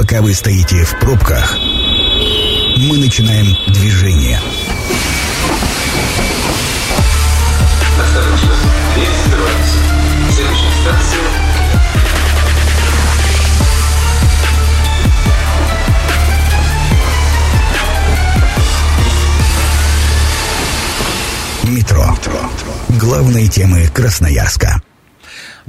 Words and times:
Пока 0.00 0.22
вы 0.22 0.32
стоите 0.32 0.82
в 0.82 0.98
пробках, 0.98 1.58
мы 1.58 2.96
начинаем 2.96 3.54
движение. 3.66 4.40
Осторожно, 8.00 8.54
220. 8.94 10.34
Следующая 10.34 10.72
станция 10.80 11.20
Метро. 21.64 22.16
Главные 22.98 23.48
темы 23.48 23.86
Красноярска. 23.92 24.80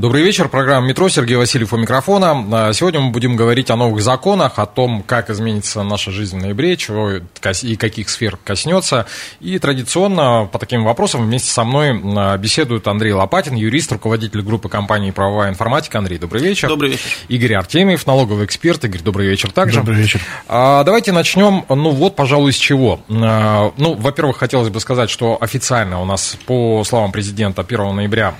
Добрый 0.02 0.24
вечер, 0.24 0.50
программа 0.50 0.88
«Метро», 0.88 1.10
Сергей 1.10 1.36
Васильев 1.36 1.74
у 1.74 1.78
микрофона. 1.78 2.70
А, 2.70 2.74
Сегодня 2.74 3.02
мы 3.02 3.12
будем 3.12 3.36
говорить 3.36 3.70
о 3.70 3.76
новых 3.76 4.02
законах, 4.02 4.58
о 4.58 4.66
том, 4.66 5.04
как 5.04 5.30
изменится 5.30 5.84
наша 5.84 6.10
жизнь 6.10 6.40
в 6.40 6.42
ноябре, 6.42 6.76
чего 6.76 7.12
и 7.12 7.76
каких 7.76 8.10
сфер 8.10 8.40
коснется. 8.44 9.06
И 9.42 9.60
традиционно 9.60 10.50
по 10.52 10.58
таким 10.58 10.86
вопросам 10.86 11.24
вместе 11.24 11.52
со 11.52 11.64
мной 11.64 12.02
а, 12.18 12.36
беседует 12.36 12.88
Андрей 12.88 13.14
Лопатин, 13.14 13.54
юрист, 13.54 13.92
руководитель 13.92 14.42
группы 14.42 14.70
компании 14.70 15.12
«Правовая 15.12 15.52
информатика». 15.52 16.00
Андрей, 16.00 16.18
добрый 16.18 16.42
вечер. 16.42 16.68
Добрый 16.68 16.90
вечер. 16.90 17.06
Игорь 17.28 17.54
Артемьев, 17.54 18.08
налоговый 18.08 18.46
эксперт. 18.46 18.84
Игорь, 18.84 19.02
добрый 19.02 19.28
вечер 19.28 19.52
также. 19.52 19.82
Добрый 19.82 19.98
вечер. 19.98 20.20
А, 20.48 20.84
Давайте 20.84 21.12
начнем, 21.12 21.64
ну 21.70 21.92
вот, 21.92 22.16
пожалуй, 22.16 22.54
с 22.54 22.58
чего. 22.58 23.02
Ну, 23.08 23.94
во-первых, 23.94 24.38
хотелось 24.38 24.70
бы 24.70 24.80
сказать, 24.80 25.12
что 25.12 25.38
официально 25.40 26.02
у 26.02 26.06
нас, 26.06 26.40
по 26.48 26.84
словам 26.86 27.12
президента, 27.12 27.62
1 27.62 27.96
ноября 27.96 28.34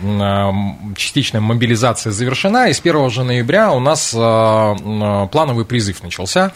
частичная 0.98 1.51
мобилизация 1.54 2.12
завершена, 2.12 2.70
и 2.70 2.74
с 2.74 2.80
1 2.80 3.10
же 3.10 3.24
ноября 3.24 3.72
у 3.72 3.80
нас 3.80 4.14
а, 4.16 4.76
м, 4.76 5.28
плановый 5.30 5.66
призыв 5.66 6.02
начался. 6.04 6.52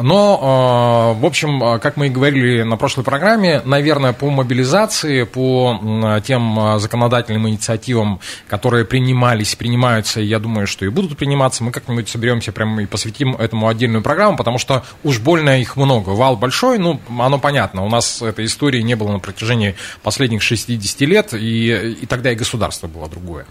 Но, 0.00 0.38
а, 0.42 1.12
в 1.14 1.24
общем, 1.24 1.78
как 1.80 1.96
мы 1.96 2.06
и 2.06 2.10
говорили 2.10 2.62
на 2.62 2.76
прошлой 2.76 3.04
программе, 3.04 3.62
наверное, 3.64 4.12
по 4.12 4.30
мобилизации, 4.30 5.24
по 5.24 6.20
тем 6.24 6.78
законодательным 6.78 7.48
инициативам, 7.48 8.20
которые 8.48 8.84
принимались, 8.84 9.54
принимаются, 9.54 10.20
я 10.20 10.38
думаю, 10.38 10.66
что 10.66 10.84
и 10.84 10.88
будут 10.88 11.16
приниматься, 11.16 11.64
мы 11.64 11.70
как-нибудь 11.72 12.08
соберемся 12.08 12.52
прямо 12.52 12.82
и 12.82 12.86
посвятим 12.86 13.34
этому 13.34 13.68
отдельную 13.68 14.02
программу, 14.02 14.36
потому 14.36 14.58
что 14.58 14.84
уж 15.02 15.18
больно 15.18 15.60
их 15.60 15.76
много. 15.76 16.10
Вал 16.10 16.36
большой, 16.36 16.78
ну, 16.78 17.00
оно 17.18 17.38
понятно, 17.38 17.84
у 17.84 17.88
нас 17.88 18.22
этой 18.22 18.44
истории 18.44 18.82
не 18.82 18.94
было 18.94 19.12
на 19.12 19.18
протяжении 19.18 19.74
последних 20.02 20.42
60 20.42 21.00
лет, 21.02 21.34
и, 21.34 21.96
и 22.02 22.06
тогда 22.06 22.32
и 22.32 22.34
государство 22.34 22.86
было 22.86 23.08
другое. 23.08 23.46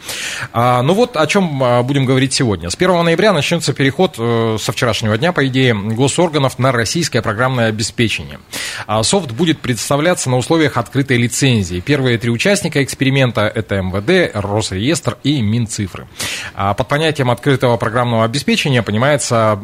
А, 0.51 0.81
ну 0.83 0.93
вот 0.93 1.17
о 1.17 1.25
чем 1.27 1.63
а, 1.63 1.81
будем 1.83 2.05
говорить 2.05 2.33
сегодня. 2.33 2.69
С 2.69 2.75
1 2.75 3.03
ноября 3.03 3.33
начнется 3.33 3.73
переход 3.73 4.15
э, 4.17 4.57
со 4.59 4.71
вчерашнего 4.71 5.17
дня, 5.17 5.31
по 5.31 5.45
идее, 5.47 5.73
госорганов 5.73 6.59
на 6.59 6.71
российское 6.71 7.21
программное 7.21 7.67
обеспечение. 7.67 8.39
А, 8.85 9.01
Софт 9.03 9.31
будет 9.31 9.59
представляться 9.59 10.29
на 10.29 10.37
условиях 10.37 10.77
открытой 10.77 11.17
лицензии. 11.17 11.79
Первые 11.79 12.17
три 12.17 12.29
участника 12.29 12.83
эксперимента– 12.83 13.41
это 13.55 13.81
МВД, 13.81 14.35
Росреестр 14.35 15.17
и 15.23 15.41
Минцифры. 15.41 16.07
А, 16.53 16.73
Под 16.73 16.87
понятием 16.87 17.31
открытого 17.31 17.77
программного 17.77 18.25
обеспечения 18.25 18.83
понимается 18.83 19.59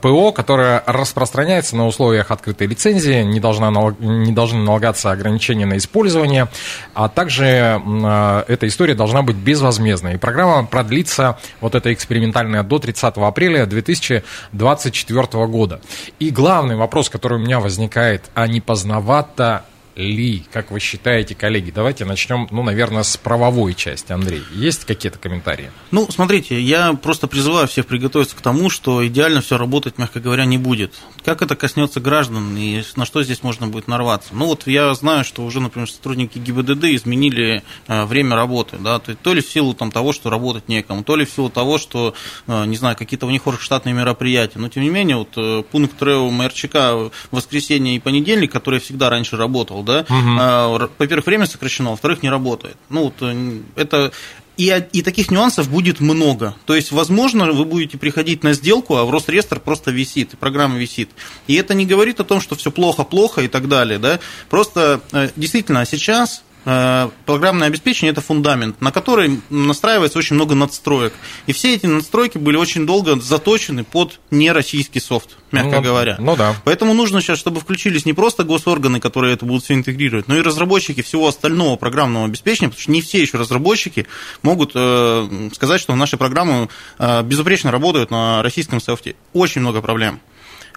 ПО, 0.00 0.32
которое 0.32 0.82
распространяется 0.86 1.76
на 1.76 1.86
условиях 1.86 2.30
открытой 2.30 2.66
лицензии, 2.66 3.22
не, 3.22 3.40
должна, 3.40 3.70
не 3.98 4.32
должны 4.32 4.60
налагаться 4.60 5.10
ограничения 5.10 5.66
на 5.66 5.76
использование, 5.76 6.48
а 6.94 7.08
также 7.08 7.44
эта 7.44 8.66
история 8.66 8.94
должна 8.94 9.22
быть 9.22 9.36
безвозмездной. 9.36 10.11
И 10.12 10.18
программа 10.18 10.66
продлится, 10.66 11.38
вот 11.60 11.74
эта 11.74 11.92
экспериментальная, 11.92 12.62
до 12.62 12.78
30 12.78 13.14
апреля 13.16 13.66
2024 13.66 15.46
года. 15.46 15.80
И 16.18 16.30
главный 16.30 16.76
вопрос, 16.76 17.08
который 17.08 17.38
у 17.38 17.40
меня 17.40 17.60
возникает, 17.60 18.30
а 18.34 18.46
не 18.46 18.60
поздновато 18.60 19.64
ли, 19.96 20.44
как 20.52 20.70
вы 20.70 20.80
считаете, 20.80 21.34
коллеги? 21.34 21.70
Давайте 21.70 22.04
начнем, 22.04 22.48
ну, 22.50 22.62
наверное, 22.62 23.02
с 23.02 23.16
правовой 23.16 23.74
части. 23.74 24.12
Андрей, 24.12 24.42
есть 24.54 24.84
какие-то 24.84 25.18
комментарии? 25.18 25.70
Ну, 25.90 26.10
смотрите, 26.10 26.60
я 26.60 26.94
просто 26.94 27.26
призываю 27.26 27.68
всех 27.68 27.86
приготовиться 27.86 28.36
к 28.36 28.40
тому, 28.40 28.70
что 28.70 29.06
идеально 29.06 29.40
все 29.40 29.58
работать, 29.58 29.98
мягко 29.98 30.20
говоря, 30.20 30.44
не 30.44 30.58
будет. 30.58 30.94
Как 31.24 31.42
это 31.42 31.56
коснется 31.56 32.00
граждан 32.00 32.56
и 32.56 32.82
на 32.96 33.04
что 33.04 33.22
здесь 33.22 33.42
можно 33.42 33.66
будет 33.66 33.88
нарваться? 33.88 34.30
Ну, 34.32 34.46
вот 34.46 34.66
я 34.66 34.92
знаю, 34.94 35.24
что 35.24 35.44
уже, 35.44 35.60
например, 35.60 35.90
сотрудники 35.90 36.38
ГИБДД 36.38 36.84
изменили 36.84 37.62
э, 37.86 38.04
время 38.04 38.36
работы, 38.36 38.78
да, 38.78 38.98
то, 38.98 39.14
то 39.14 39.34
ли 39.34 39.42
в 39.42 39.50
силу 39.50 39.74
там, 39.74 39.90
того, 39.90 40.12
что 40.12 40.30
работать 40.30 40.68
некому, 40.68 41.04
то 41.04 41.16
ли 41.16 41.24
в 41.24 41.30
силу 41.30 41.50
того, 41.50 41.78
что, 41.78 42.14
э, 42.46 42.64
не 42.66 42.76
знаю, 42.76 42.96
какие-то 42.96 43.26
у 43.26 43.30
них 43.30 43.42
штатные 43.58 43.94
мероприятия. 43.94 44.58
Но, 44.58 44.68
тем 44.68 44.82
не 44.82 44.88
менее, 44.88 45.16
вот 45.16 45.30
э, 45.36 45.62
пункт 45.70 46.00
РЭО 46.02 46.30
МРЧК 46.30 46.74
в 46.74 47.10
воскресенье 47.30 47.96
и 47.96 47.98
понедельник, 47.98 48.52
который 48.52 48.80
всегда 48.80 49.10
раньше 49.10 49.36
работал, 49.36 49.81
да, 49.82 50.04
э, 50.08 50.74
р- 50.82 50.90
во-первых, 50.98 51.26
время 51.26 51.46
сокращено, 51.46 51.90
во-вторых, 51.90 52.22
не 52.22 52.30
работает. 52.30 52.76
Ну, 52.88 53.04
вот 53.04 53.14
э, 53.20 53.60
это 53.76 54.12
и, 54.56 54.84
и 54.92 55.02
таких 55.02 55.30
нюансов 55.30 55.70
будет 55.70 56.00
много. 56.00 56.54
То 56.66 56.74
есть, 56.74 56.92
возможно, 56.92 57.50
вы 57.52 57.64
будете 57.64 57.96
приходить 57.98 58.44
на 58.44 58.52
сделку, 58.52 58.96
а 58.96 59.04
в 59.04 59.10
Росреестр 59.10 59.60
просто 59.60 59.90
висит, 59.90 60.34
и 60.34 60.36
программа 60.36 60.76
висит. 60.78 61.10
И 61.46 61.54
это 61.54 61.74
не 61.74 61.86
говорит 61.86 62.20
о 62.20 62.24
том, 62.24 62.40
что 62.40 62.54
все 62.54 62.70
плохо-плохо 62.70 63.42
и 63.42 63.48
так 63.48 63.68
далее. 63.68 63.98
Да? 63.98 64.20
Просто 64.50 65.00
э, 65.12 65.30
действительно 65.36 65.84
сейчас 65.86 66.38
э, 66.38 66.51
программное 66.64 67.66
обеспечение– 67.66 68.12
это 68.12 68.20
фундамент, 68.20 68.80
на 68.80 68.92
который 68.92 69.40
настраивается 69.50 70.18
очень 70.18 70.36
много 70.36 70.54
надстроек. 70.54 71.12
И 71.46 71.52
все 71.52 71.74
эти 71.74 71.86
надстройки 71.86 72.38
были 72.38 72.56
очень 72.56 72.86
долго 72.86 73.18
заточены 73.20 73.84
под 73.84 74.20
нероссийский 74.30 75.00
софт, 75.00 75.36
мягко 75.50 75.76
Ну, 75.76 75.82
говоря. 75.82 76.16
Ну 76.18 76.36
да. 76.36 76.54
Поэтому 76.64 76.94
нужно 76.94 77.20
сейчас, 77.20 77.38
чтобы 77.38 77.60
включились 77.60 78.06
не 78.06 78.12
просто 78.12 78.44
госорганы, 78.44 79.00
которые 79.00 79.34
это 79.34 79.44
будут 79.44 79.64
все 79.64 79.74
интегрировать, 79.74 80.28
но 80.28 80.36
и 80.36 80.40
разработчики 80.40 81.02
всего 81.02 81.28
остального 81.28 81.76
программного 81.76 82.26
обеспечения, 82.26 82.68
потому 82.68 82.82
что 82.82 82.90
не 82.92 83.02
все 83.02 83.20
еще 83.20 83.38
разработчики 83.38 84.06
могут 84.42 84.72
э, 84.74 85.50
сказать, 85.54 85.80
что 85.80 85.94
наши 85.94 86.16
программы 86.16 86.68
э, 86.98 87.22
безупречно 87.22 87.70
работают 87.70 88.10
на 88.10 88.42
российском 88.42 88.80
софте. 88.80 89.16
Очень 89.32 89.62
много 89.62 89.80
проблем. 89.80 90.20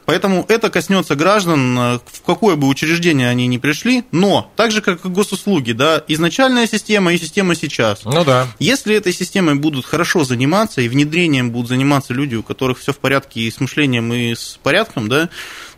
Поэтому 0.05 0.45
это 0.47 0.69
коснется 0.69 1.15
граждан, 1.15 1.77
э, 1.77 1.99
в 2.11 2.21
какое 2.25 2.55
бы 2.55 2.67
учреждение 2.67 3.29
они 3.29 3.47
ни 3.47 3.57
пришли, 3.57 4.03
но 4.11 4.51
так 4.55 4.71
же, 4.71 4.81
как 4.81 5.05
и 5.05 5.09
госуслуги, 5.09 5.71
да, 5.71 6.03
изначальная 6.07 6.67
система 6.67 7.13
и 7.13 7.17
система 7.17 7.55
сейчас. 7.55 8.05
Ну 8.05 8.23
да. 8.23 8.47
Если 8.59 8.95
этой 8.95 9.13
системой 9.13 9.55
будут 9.55 9.85
хорошо 9.85 10.23
заниматься, 10.23 10.81
и 10.81 10.87
внедрением 10.87 11.51
будут 11.51 11.69
заниматься 11.69 12.13
люди, 12.13 12.35
у 12.35 12.43
которых 12.43 12.79
все 12.79 12.93
в 12.93 12.99
порядке 12.99 13.41
и 13.41 13.51
с 13.51 13.59
мышлением, 13.59 14.13
и 14.13 14.35
с 14.35 14.59
порядком, 14.61 15.09
да, 15.09 15.29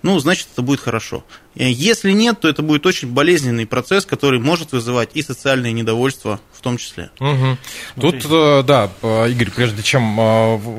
ну, 0.04 0.20
значит, 0.20 0.48
это 0.54 0.62
будет 0.62 0.80
хорошо. 0.80 1.24
Э, 1.58 1.70
Если 1.70 2.12
нет, 2.12 2.40
то 2.40 2.48
это 2.48 2.62
будет 2.62 2.86
очень 2.86 3.10
болезненный 3.10 3.66
процесс, 3.66 4.06
который 4.06 4.40
может 4.40 4.72
вызывать 4.72 5.10
и 5.14 5.22
социальное 5.24 5.72
недовольство 5.72 6.40
в 6.54 6.62
том 6.62 6.78
числе. 6.78 7.10
Мгм. 7.20 7.58
Тут, 8.00 8.26
э, 8.30 8.64
да, 8.64 8.90
э, 9.02 9.30
Игорь, 9.32 9.52
прежде 9.52 9.84
чем 9.84 10.16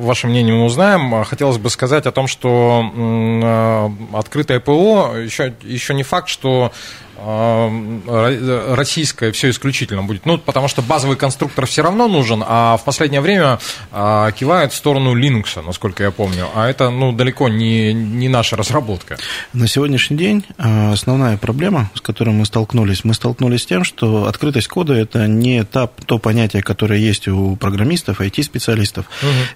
ваше 0.03 0.27
мнение 0.27 0.55
мы 0.55 0.65
узнаем, 0.65 1.25
хотелось 1.25 1.59
бы 1.59 1.71
сказать 1.71 2.07
о 2.07 2.13
том, 2.13 2.27
что 2.27 3.93
открытое 4.13 4.61
ПО 4.61 5.17
еще, 5.17 5.55
еще 5.63 5.95
не 5.95 6.03
факт, 6.03 6.29
что 6.29 6.73
российское 8.77 9.33
все 9.33 9.51
исключительно 9.51 10.03
будет. 10.03 10.27
Ну, 10.27 10.39
потому 10.39 10.69
что 10.69 10.83
базовый 10.83 11.17
конструктор 11.17 11.67
все 11.67 11.83
равно 11.83 12.09
нужен, 12.09 12.45
а 12.47 12.77
в 12.77 12.85
последнее 12.85 13.21
время 13.21 13.59
кивают 13.91 14.73
в 14.73 14.77
сторону 14.77 15.19
Linux, 15.19 15.61
насколько 15.65 16.03
я 16.03 16.11
помню. 16.11 16.47
А 16.55 16.69
это, 16.69 16.91
ну, 16.91 17.13
далеко 17.13 17.49
не, 17.49 17.93
не 17.93 18.29
наша 18.29 18.57
разработка. 18.57 19.17
На 19.53 19.67
сегодняшний 19.67 20.17
день 20.17 20.45
э, 20.57 20.93
основная 20.93 21.37
проблема, 21.37 21.91
с 21.95 22.01
которой 22.01 22.31
мы 22.31 22.47
столкнулись, 22.47 23.05
мы 23.05 23.15
столкнулись 23.15 23.63
с 23.63 23.67
тем, 23.67 23.85
что 23.85 24.27
открытость 24.27 24.69
кода– 24.69 24.95
это 24.95 25.27
не 25.27 25.65
та, 25.65 25.87
то 25.87 26.19
понятие, 26.19 26.63
которое 26.63 27.01
есть 27.01 27.29
у 27.29 27.57
программистов, 27.57 28.21
IT-специалистов. 28.21 29.07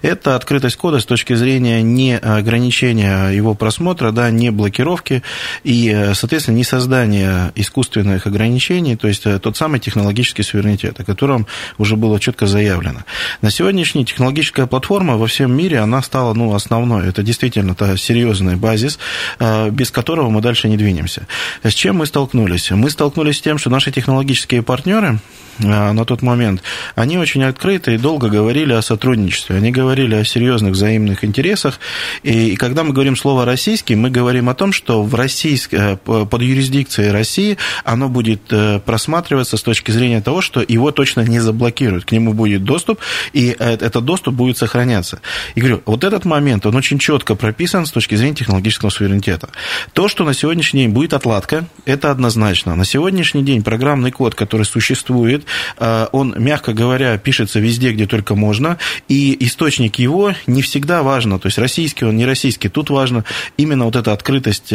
Это 0.01 0.35
открытость 0.35 0.75
кода 0.75 0.99
с 0.99 1.05
точки 1.05 1.33
зрения 1.33 1.81
не 1.81 2.17
ограничения 2.17 3.29
его 3.29 3.53
просмотра, 3.53 4.11
да, 4.11 4.29
не 4.29 4.51
блокировки 4.51 5.23
и, 5.63 5.89
э, 5.89 6.13
соответственно, 6.13 6.57
не 6.57 6.63
создания 6.63 7.52
искусственных 7.55 8.27
ограничений, 8.27 8.95
то 8.95 9.07
есть 9.07 9.25
э, 9.25 9.39
тот 9.39 9.57
самый 9.57 9.79
технологический 9.79 10.43
суверенитет, 10.43 10.99
о 10.99 11.03
котором 11.03 11.47
уже 11.77 11.95
было 11.95 12.19
четко 12.19 12.47
заявлено. 12.47 12.99
На 13.41 13.51
сегодняшний 13.51 14.05
технологическая 14.05 14.65
платформа 14.65 15.17
во 15.17 15.27
всем 15.27 15.55
мире, 15.55 15.79
она 15.79 16.01
стала 16.01 16.33
ну, 16.33 16.53
основной. 16.53 17.07
Это 17.07 17.23
действительно 17.23 17.75
та 17.75 17.97
серьезный 17.97 18.55
базис, 18.55 18.99
э, 19.39 19.69
без 19.69 19.91
которого 19.91 20.29
мы 20.29 20.41
дальше 20.41 20.69
не 20.69 20.77
двинемся. 20.77 21.27
С 21.63 21.73
чем 21.73 21.97
мы 21.97 22.05
столкнулись? 22.05 22.71
Мы 22.71 22.89
столкнулись 22.89 23.37
с 23.37 23.41
тем, 23.41 23.57
что 23.57 23.69
наши 23.69 23.91
технологические 23.91 24.61
партнеры 24.61 25.19
э, 25.59 25.91
на 25.91 26.05
тот 26.05 26.21
момент, 26.21 26.63
они 26.95 27.17
очень 27.17 27.43
открыто 27.43 27.91
и 27.91 27.97
долго 27.97 28.29
говорили 28.29 28.73
о 28.73 28.81
сотрудничестве, 28.81 29.57
они 29.57 29.71
говорили 29.71 30.15
о 30.15 30.25
серьезных 30.25 30.73
взаимных 30.73 31.23
интересах, 31.23 31.79
и, 32.23 32.55
когда 32.55 32.83
мы 32.83 32.93
говорим 32.93 33.15
слово 33.15 33.45
«российский», 33.45 33.95
мы 33.95 34.09
говорим 34.09 34.49
о 34.49 34.55
том, 34.55 34.71
что 34.73 35.03
в 35.03 35.13
российск... 35.15 35.73
под 36.03 36.41
юрисдикцией 36.41 37.11
России 37.11 37.42
России, 37.43 37.57
оно 37.83 38.09
будет 38.09 38.41
э, 38.51 38.79
просматриваться 38.79 39.57
с 39.57 39.63
точки 39.63 39.91
зрения 39.91 40.21
того, 40.21 40.41
что 40.41 40.63
его 40.65 40.91
точно 40.91 41.21
не 41.21 41.39
заблокируют. 41.39 42.05
К 42.05 42.11
нему 42.11 42.33
будет 42.33 42.63
доступ, 42.63 42.99
и 43.33 43.55
э, 43.57 43.73
этот 43.73 44.05
доступ 44.05 44.35
будет 44.35 44.57
сохраняться. 44.57 45.19
И 45.55 45.59
говорю, 45.59 45.81
вот 45.85 46.03
этот 46.03 46.25
момент, 46.25 46.65
он 46.65 46.75
очень 46.75 46.99
четко 46.99 47.35
прописан 47.35 47.85
с 47.85 47.91
точки 47.91 48.15
зрения 48.15 48.35
технологического 48.35 48.89
суверенитета. 48.89 49.49
То, 49.93 50.07
что 50.07 50.23
на 50.23 50.33
сегодняшний 50.33 50.81
день 50.83 50.91
будет 50.91 51.13
отладка, 51.13 51.65
это 51.85 52.11
однозначно. 52.11 52.75
На 52.75 52.85
сегодняшний 52.85 53.43
день 53.43 53.63
программный 53.63 54.11
код, 54.11 54.35
который 54.35 54.65
существует, 54.65 55.43
э, 55.77 56.07
он, 56.11 56.35
мягко 56.37 56.73
говоря, 56.73 57.17
пишется 57.17 57.59
везде, 57.59 57.91
где 57.91 58.05
только 58.05 58.35
можно, 58.35 58.77
и 59.09 59.37
источник 59.45 59.99
его 59.99 60.33
не 60.47 60.61
всегда 60.61 61.03
важно, 61.03 61.39
то 61.39 61.47
есть 61.47 61.57
российский 61.57 62.05
он, 62.05 62.15
не 62.15 62.25
российский. 62.25 62.69
Тут 62.69 62.89
важно 62.89 63.23
именно 63.57 63.85
вот 63.85 63.95
эта 63.95 64.13
открытость 64.13 64.73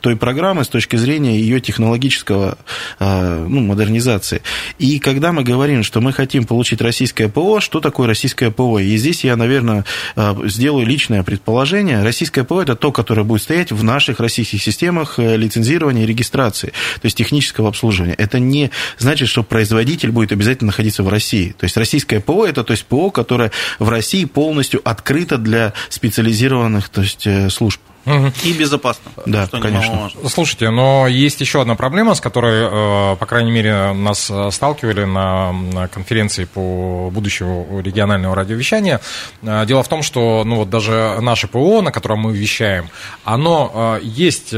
той 0.00 0.16
программы 0.16 0.64
с 0.64 0.68
точки 0.68 0.96
зрения 0.96 1.38
ее 1.38 1.60
технологического 2.10 2.58
ну, 2.98 3.60
модернизации. 3.60 4.42
И 4.78 4.98
когда 4.98 5.32
мы 5.32 5.42
говорим, 5.42 5.82
что 5.82 6.00
мы 6.00 6.12
хотим 6.12 6.44
получить 6.44 6.80
российское 6.80 7.28
ПО, 7.28 7.60
что 7.60 7.80
такое 7.80 8.06
российское 8.08 8.50
ПО? 8.50 8.78
И 8.78 8.96
здесь 8.96 9.24
я, 9.24 9.36
наверное, 9.36 9.84
сделаю 10.44 10.86
личное 10.86 11.22
предположение. 11.22 12.02
Российское 12.02 12.44
ПО– 12.44 12.62
это 12.62 12.74
то, 12.76 12.92
которое 12.92 13.22
будет 13.22 13.42
стоять 13.42 13.72
в 13.72 13.82
наших 13.84 14.20
российских 14.20 14.62
системах 14.62 15.18
э, 15.18 15.36
лицензирования 15.36 16.04
и 16.04 16.06
регистрации, 16.06 16.68
то 17.00 17.06
есть 17.06 17.16
технического 17.16 17.68
обслуживания. 17.68 18.14
Это 18.14 18.38
не 18.38 18.70
значит, 18.98 19.28
что 19.28 19.42
производитель 19.42 20.10
будет 20.10 20.32
обязательно 20.32 20.68
находиться 20.68 21.02
в 21.02 21.08
России. 21.08 21.54
То 21.58 21.64
есть 21.64 21.76
российское 21.76 22.20
ПО– 22.20 22.46
это 22.46 22.64
то 22.64 22.72
есть 22.72 22.84
ПО, 22.84 23.10
которое 23.10 23.50
в 23.78 23.88
России 23.88 24.24
полностью 24.24 24.80
открыто 24.84 25.38
для 25.38 25.72
специализированных 25.88 26.88
то 26.88 27.02
есть, 27.02 27.26
э, 27.26 27.48
служб. 28.04 28.44
И 28.44 28.52
безопасно. 28.52 29.10
Да, 29.26 29.46
конечно. 29.46 30.10
Слушайте, 30.28 30.70
но 30.70 31.06
есть 31.06 31.40
еще 31.40 31.60
одна 31.60 31.74
проблема, 31.74 32.14
с 32.14 32.20
которой, 32.20 32.64
э, 32.64 33.16
по 33.16 33.26
крайней 33.26 33.50
мере, 33.50 33.92
нас 33.92 34.30
сталкивали 34.50 35.04
на 35.04 35.88
конференции 35.92 36.44
по 36.44 37.10
будущему 37.12 37.80
регионального 37.80 38.34
радиовещания. 38.34 39.00
Э, 39.42 39.64
дело 39.66 39.82
в 39.82 39.88
том, 39.88 40.02
что 40.02 40.42
ну, 40.44 40.56
вот 40.56 40.70
даже 40.70 41.18
наше 41.20 41.48
ПО, 41.48 41.82
на 41.82 41.92
котором 41.92 42.20
мы 42.20 42.32
вещаем, 42.32 42.88
оно 43.24 43.98
э, 44.00 44.00
есть 44.02 44.54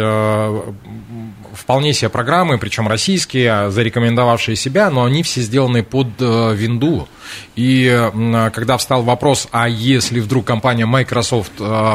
вполне 1.53 1.93
себе 1.93 2.09
программы, 2.09 2.59
причем 2.59 2.89
российские, 2.89 3.71
зарекомендовавшие 3.71 4.57
себя, 4.57 4.91
но 4.91 5.05
они 5.05 5.23
все 5.23 5.41
сделаны 5.43 5.83
под 5.83 6.09
винду. 6.19 7.09
И 7.57 8.11
когда 8.53 8.77
встал 8.77 9.03
вопрос, 9.03 9.49
а 9.51 9.69
если 9.69 10.21
вдруг 10.21 10.47
компания 10.47 10.87
Microsoft 10.87 11.53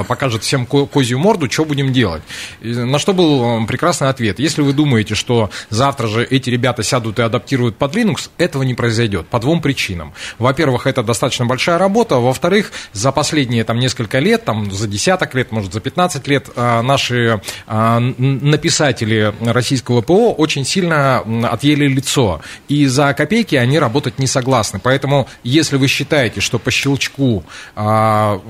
покажет 0.08 0.44
всем 0.44 0.66
козью 0.66 1.20
морду, 1.20 1.50
что 1.50 1.66
будем 1.66 1.94
делать? 1.94 2.24
На 2.62 3.00
что 3.00 3.14
был 3.14 3.66
прекрасный 3.66 4.10
ответ. 4.10 4.40
Если 4.40 4.62
вы 4.62 4.74
думаете, 4.74 5.16
что 5.16 5.50
завтра 5.70 6.08
же 6.08 6.24
эти 6.24 6.50
ребята 6.50 6.84
сядут 6.84 7.20
и 7.20 7.22
адаптируют 7.22 7.78
под 7.78 7.96
Linux, 7.96 8.30
этого 8.38 8.64
не 8.64 8.74
произойдет 8.74 9.28
по 9.28 9.40
двум 9.40 9.62
причинам. 9.62 10.14
Во-первых, 10.40 10.88
это 10.88 11.04
достаточно 11.04 11.46
большая 11.46 11.78
работа. 11.78 12.16
Во-вторых, 12.16 12.72
за 12.94 13.12
последние 13.12 13.64
там, 13.64 13.80
несколько 13.80 14.20
лет, 14.20 14.46
там, 14.46 14.72
за 14.72 14.88
десяток 14.88 15.34
лет, 15.36 15.52
может, 15.52 15.74
за 15.74 15.80
15 15.80 16.28
лет, 16.28 16.50
а, 16.56 16.82
наши 16.82 17.42
написатели 17.68 19.34
российского 19.42 20.02
ПО 20.02 20.34
очень 20.34 20.66
сильно 20.66 21.20
отъели 21.50 21.88
лицо. 21.88 22.42
И 22.68 22.86
за 22.86 23.14
копейки 23.14 23.56
они 23.56 23.80
работать 23.80 24.20
не 24.20 24.28
согласны. 24.28 24.80
Поэтому, 24.82 25.27
если 25.44 25.78
вы 25.78 25.88
считаете, 25.88 26.42
что 26.42 26.60
по 26.60 26.72
щелчку 26.72 27.44
а, 27.76 28.42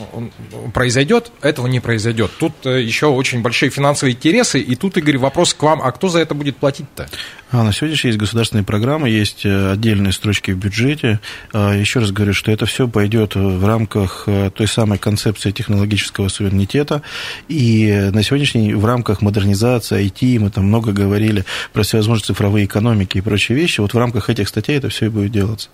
произойдет, 0.73 1.31
этого 1.41 1.67
не 1.67 1.79
произойдет. 1.79 2.31
Тут 2.39 2.53
э, 2.65 2.81
еще 2.81 3.07
очень 3.07 3.41
большие 3.41 3.69
финансовые 3.69 4.15
интересы. 4.15 4.59
И 4.59 4.75
тут, 4.75 4.97
Игорь, 4.97 5.17
вопрос 5.17 5.53
к 5.53 5.63
вам, 5.63 5.81
а 5.81 5.91
кто 5.91 6.09
за 6.09 6.19
это 6.19 6.33
будет 6.33 6.57
платить-то? 6.57 7.09
А 7.49 7.63
на 7.63 7.71
сегодня 7.71 7.97
есть 8.03 8.17
государственные 8.17 8.65
программы, 8.65 9.09
есть 9.09 9.45
э, 9.45 9.71
отдельные 9.71 10.11
строчки 10.11 10.51
в 10.51 10.57
бюджете. 10.57 11.21
А, 11.53 11.73
еще 11.73 11.99
раз 11.99 12.11
говорю, 12.11 12.33
что 12.33 12.51
это 12.51 12.65
все 12.65 12.89
пойдет 12.89 13.35
в 13.35 13.65
рамках 13.65 14.23
э, 14.27 14.49
той 14.53 14.67
самой 14.67 14.97
концепции 14.97 15.51
технологического 15.51 16.27
суверенитета. 16.27 17.03
И 17.47 18.09
на 18.11 18.21
сегодняшний 18.21 18.63
день 18.63 18.75
в 18.75 18.83
рамках 18.83 19.21
модернизации 19.21 20.05
IT, 20.05 20.39
мы 20.39 20.49
там 20.49 20.65
много 20.65 20.91
говорили 20.91 21.45
про 21.71 21.83
всевозможные 21.83 22.25
цифровые 22.25 22.65
экономики 22.65 23.19
и 23.19 23.21
прочие 23.21 23.57
вещи, 23.57 23.79
вот 23.79 23.93
в 23.93 23.97
рамках 23.97 24.29
этих 24.29 24.49
статей 24.49 24.77
это 24.77 24.89
все 24.89 25.05
и 25.05 25.09
будет 25.09 25.31
делаться. 25.31 25.69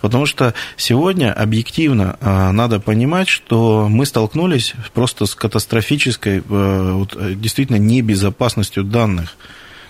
Потому 0.00 0.24
что 0.24 0.54
сегодня 0.78 1.34
объективно 1.34 2.16
а, 2.22 2.52
надо 2.52 2.80
понимать, 2.80 3.28
что 3.28 3.86
мы 3.90 4.06
столкнулись 4.06 4.72
просто 4.94 5.26
с 5.26 5.34
катастрофической, 5.34 6.42
э, 6.48 7.04
действительно 7.36 7.76
небезопасностью 7.76 8.82
данных 8.82 9.36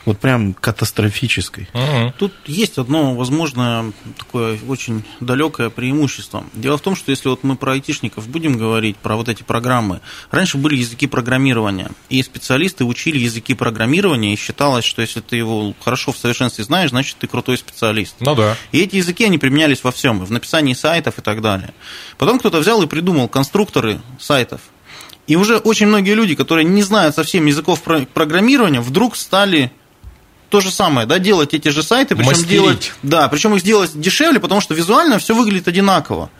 вот 0.08 0.18
прям 0.18 0.54
катастрофической. 0.54 1.68
Угу. 1.74 2.14
Тут 2.18 2.32
есть 2.46 2.78
одно, 2.78 3.14
возможно, 3.14 3.92
такое 4.16 4.58
очень 4.66 5.04
далекое 5.20 5.68
преимущество. 5.68 6.44
Дело 6.54 6.78
в 6.78 6.80
том, 6.80 6.96
что 6.96 7.10
если 7.10 7.28
вот 7.28 7.44
мы 7.44 7.56
про 7.56 7.72
айтишников 7.72 8.26
будем 8.26 8.56
говорить, 8.56 8.96
про 8.96 9.16
вот 9.16 9.28
эти 9.28 9.42
программы, 9.42 10.00
раньше 10.30 10.56
были 10.56 10.76
языки 10.76 11.06
программирования, 11.06 11.90
и 12.08 12.22
специалисты 12.22 12.84
учили 12.84 13.18
языки 13.18 13.52
программирования, 13.52 14.32
и 14.32 14.36
считалось, 14.36 14.86
что 14.86 15.02
если 15.02 15.20
ты 15.20 15.36
его 15.36 15.74
хорошо 15.84 16.12
в 16.12 16.16
совершенстве 16.16 16.64
знаешь, 16.64 16.88
значит, 16.88 17.18
ты 17.18 17.26
крутой 17.26 17.58
специалист. 17.58 18.16
Ну 18.20 18.34
да. 18.34 18.56
И 18.72 18.80
эти 18.80 18.96
языки, 18.96 19.24
они 19.24 19.36
применялись 19.36 19.84
во 19.84 19.92
всем, 19.92 20.24
в 20.24 20.30
написании 20.30 20.72
сайтов 20.72 21.18
и 21.18 21.22
так 21.22 21.42
далее. 21.42 21.74
Потом 22.16 22.38
кто-то 22.38 22.60
взял 22.60 22.82
и 22.82 22.86
придумал 22.86 23.28
конструкторы 23.28 24.00
сайтов, 24.18 24.62
и 25.26 25.36
уже 25.36 25.58
очень 25.58 25.86
многие 25.86 26.14
люди, 26.14 26.34
которые 26.34 26.64
не 26.64 26.82
знают 26.82 27.14
совсем 27.14 27.44
языков 27.44 27.82
программирования, 27.82 28.80
вдруг 28.80 29.14
стали 29.14 29.70
то 30.48 30.60
же 30.60 30.70
самое, 30.70 31.06
да, 31.06 31.18
делать 31.18 31.54
эти 31.54 31.68
же 31.68 31.82
сайты, 31.82 32.16
причем 32.16 32.44
делать, 32.44 32.92
да, 33.02 33.28
причем 33.28 33.54
их 33.54 33.60
сделать 33.60 33.98
дешевле, 33.98 34.40
потому 34.40 34.60
что 34.60 34.74
визуально 34.74 35.18
все 35.18 35.34
выглядит 35.34 35.68
одинаково. 35.68 36.30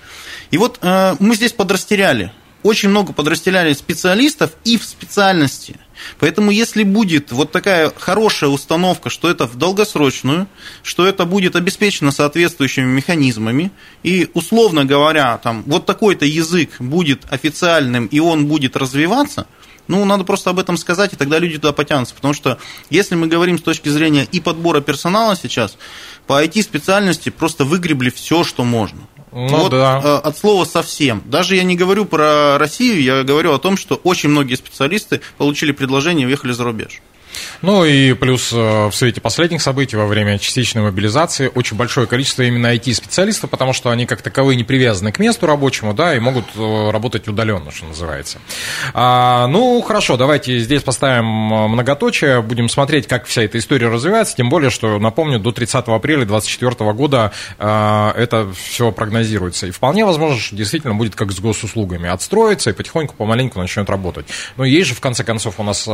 И 0.50 0.56
вот 0.56 0.78
э, 0.81 1.16
мы 1.19 1.34
здесь 1.34 1.52
подрастеряли, 1.52 2.32
очень 2.62 2.88
много 2.88 3.12
подрастеряли 3.12 3.72
специалистов 3.75 4.52
и 4.64 4.78
в 4.78 4.84
специальности. 4.84 5.76
Поэтому 6.19 6.50
если 6.50 6.84
будет 6.84 7.32
вот 7.32 7.52
такая 7.52 7.93
хорошая 7.99 8.50
установка, 8.50 9.10
что 9.10 9.28
это 9.28 9.46
в 9.46 9.56
долгосрочную, 9.56 10.49
что 10.82 11.06
это 11.06 11.25
будет 11.25 11.55
обеспечено 11.55 12.10
соответствующими 12.10 12.87
механизмами, 12.87 13.72
и 14.02 14.31
условно 14.32 14.84
говоря, 14.84 15.37
там 15.38 15.64
вот 15.66 15.87
такой-то 15.87 16.25
язык 16.25 16.81
будет 16.81 17.25
официальным 17.31 18.06
и 18.06 18.20
он 18.20 18.46
будет 18.46 18.76
развиваться– 18.76 19.46
ну, 19.88 20.05
надо 20.05 20.25
просто 20.25 20.50
об 20.50 20.58
этом 20.58 20.76
сказать, 20.76 21.12
и 21.12 21.17
тогда 21.17 21.38
люди 21.38 21.56
туда 21.56 21.73
потянутся. 21.73 22.14
Потому 22.14 22.35
что 22.35 22.58
если 22.90 23.14
мы 23.14 23.26
говорим 23.26 23.58
с 23.58 23.62
точки 23.62 23.88
зрения 23.88 24.26
и 24.31 24.40
подбора 24.40 24.81
персонала 24.81 25.35
сейчас, 25.35 25.76
по 26.26 26.44
IT-специальности 26.44 27.31
просто 27.31 27.64
выгребли 27.64 28.11
все, 28.11 28.44
что 28.44 28.64
можно. 28.64 29.00
Ну, 29.32 29.49
вот 29.49 29.70
да. 29.73 30.00
Э, 30.02 30.17
от 30.29 30.38
слова 30.38 30.64
совсем. 30.64 31.23
Даже 31.26 31.56
я 31.56 31.62
не 31.62 31.76
говорю 31.76 32.05
про 32.05 32.58
Россию, 32.58 33.02
я 33.02 33.23
говорю 33.25 33.52
о 33.52 33.58
том, 33.58 33.76
что 33.76 33.96
очень 33.96 34.29
многие 34.31 34.55
специалисты 34.55 35.20
получили 35.37 35.73
предложение 35.73 36.25
и 36.25 36.26
уехали 36.26 36.52
за 36.52 36.64
рубеж. 36.64 37.02
Ну 37.60 37.84
и 37.84 38.12
плюс 38.14 38.52
э, 38.52 38.86
в 38.86 38.92
свете 38.92 39.20
последних 39.20 39.62
событий 39.62 39.96
во 39.96 40.06
время 40.06 40.38
частичной 40.38 40.82
мобилизации 40.82 41.50
очень 41.52 41.76
большое 41.76 42.06
количество 42.06 42.42
именно 42.42 42.74
IT-специалистов, 42.74 43.50
потому 43.50 43.72
что 43.72 43.90
они 43.90 44.06
как 44.06 44.22
таковые 44.22 44.56
не 44.56 44.64
привязаны 44.64 45.10
к 45.12 45.18
месту 45.18 45.46
рабочему, 45.46 45.92
да, 45.92 46.14
и 46.14 46.20
могут 46.20 46.44
э, 46.56 46.90
работать 46.90 47.26
удаленно, 47.26 47.70
что 47.70 47.86
называется. 47.86 48.38
А, 48.94 49.48
ну, 49.48 49.80
хорошо, 49.82 50.16
давайте 50.16 50.58
здесь 50.60 50.82
поставим 50.82 51.52
э, 51.52 51.68
многоточие, 51.68 52.42
будем 52.42 52.68
смотреть, 52.68 53.08
как 53.08 53.26
вся 53.26 53.42
эта 53.42 53.58
история 53.58 53.88
развивается, 53.88 54.36
тем 54.36 54.48
более, 54.48 54.70
что, 54.70 54.98
напомню, 54.98 55.40
до 55.40 55.50
30 55.50 55.88
апреля 55.88 56.24
2024 56.24 56.92
года 56.92 57.32
а, 57.58 58.14
это 58.16 58.48
все 58.52 58.92
прогнозируется. 58.92 59.66
И 59.66 59.72
вполне 59.72 60.04
возможно, 60.04 60.38
что 60.38 60.54
действительно 60.54 60.94
будет 60.94 61.16
как 61.16 61.32
с 61.32 61.40
госуслугами, 61.40 62.08
отстроится 62.08 62.70
и 62.70 62.72
потихоньку, 62.72 63.16
помаленьку 63.16 63.58
начнет 63.58 63.90
работать. 63.90 64.26
Но 64.56 64.64
есть 64.64 64.88
же, 64.88 64.94
в 64.94 65.00
конце 65.00 65.24
концов, 65.24 65.58
у 65.58 65.62
нас, 65.62 65.88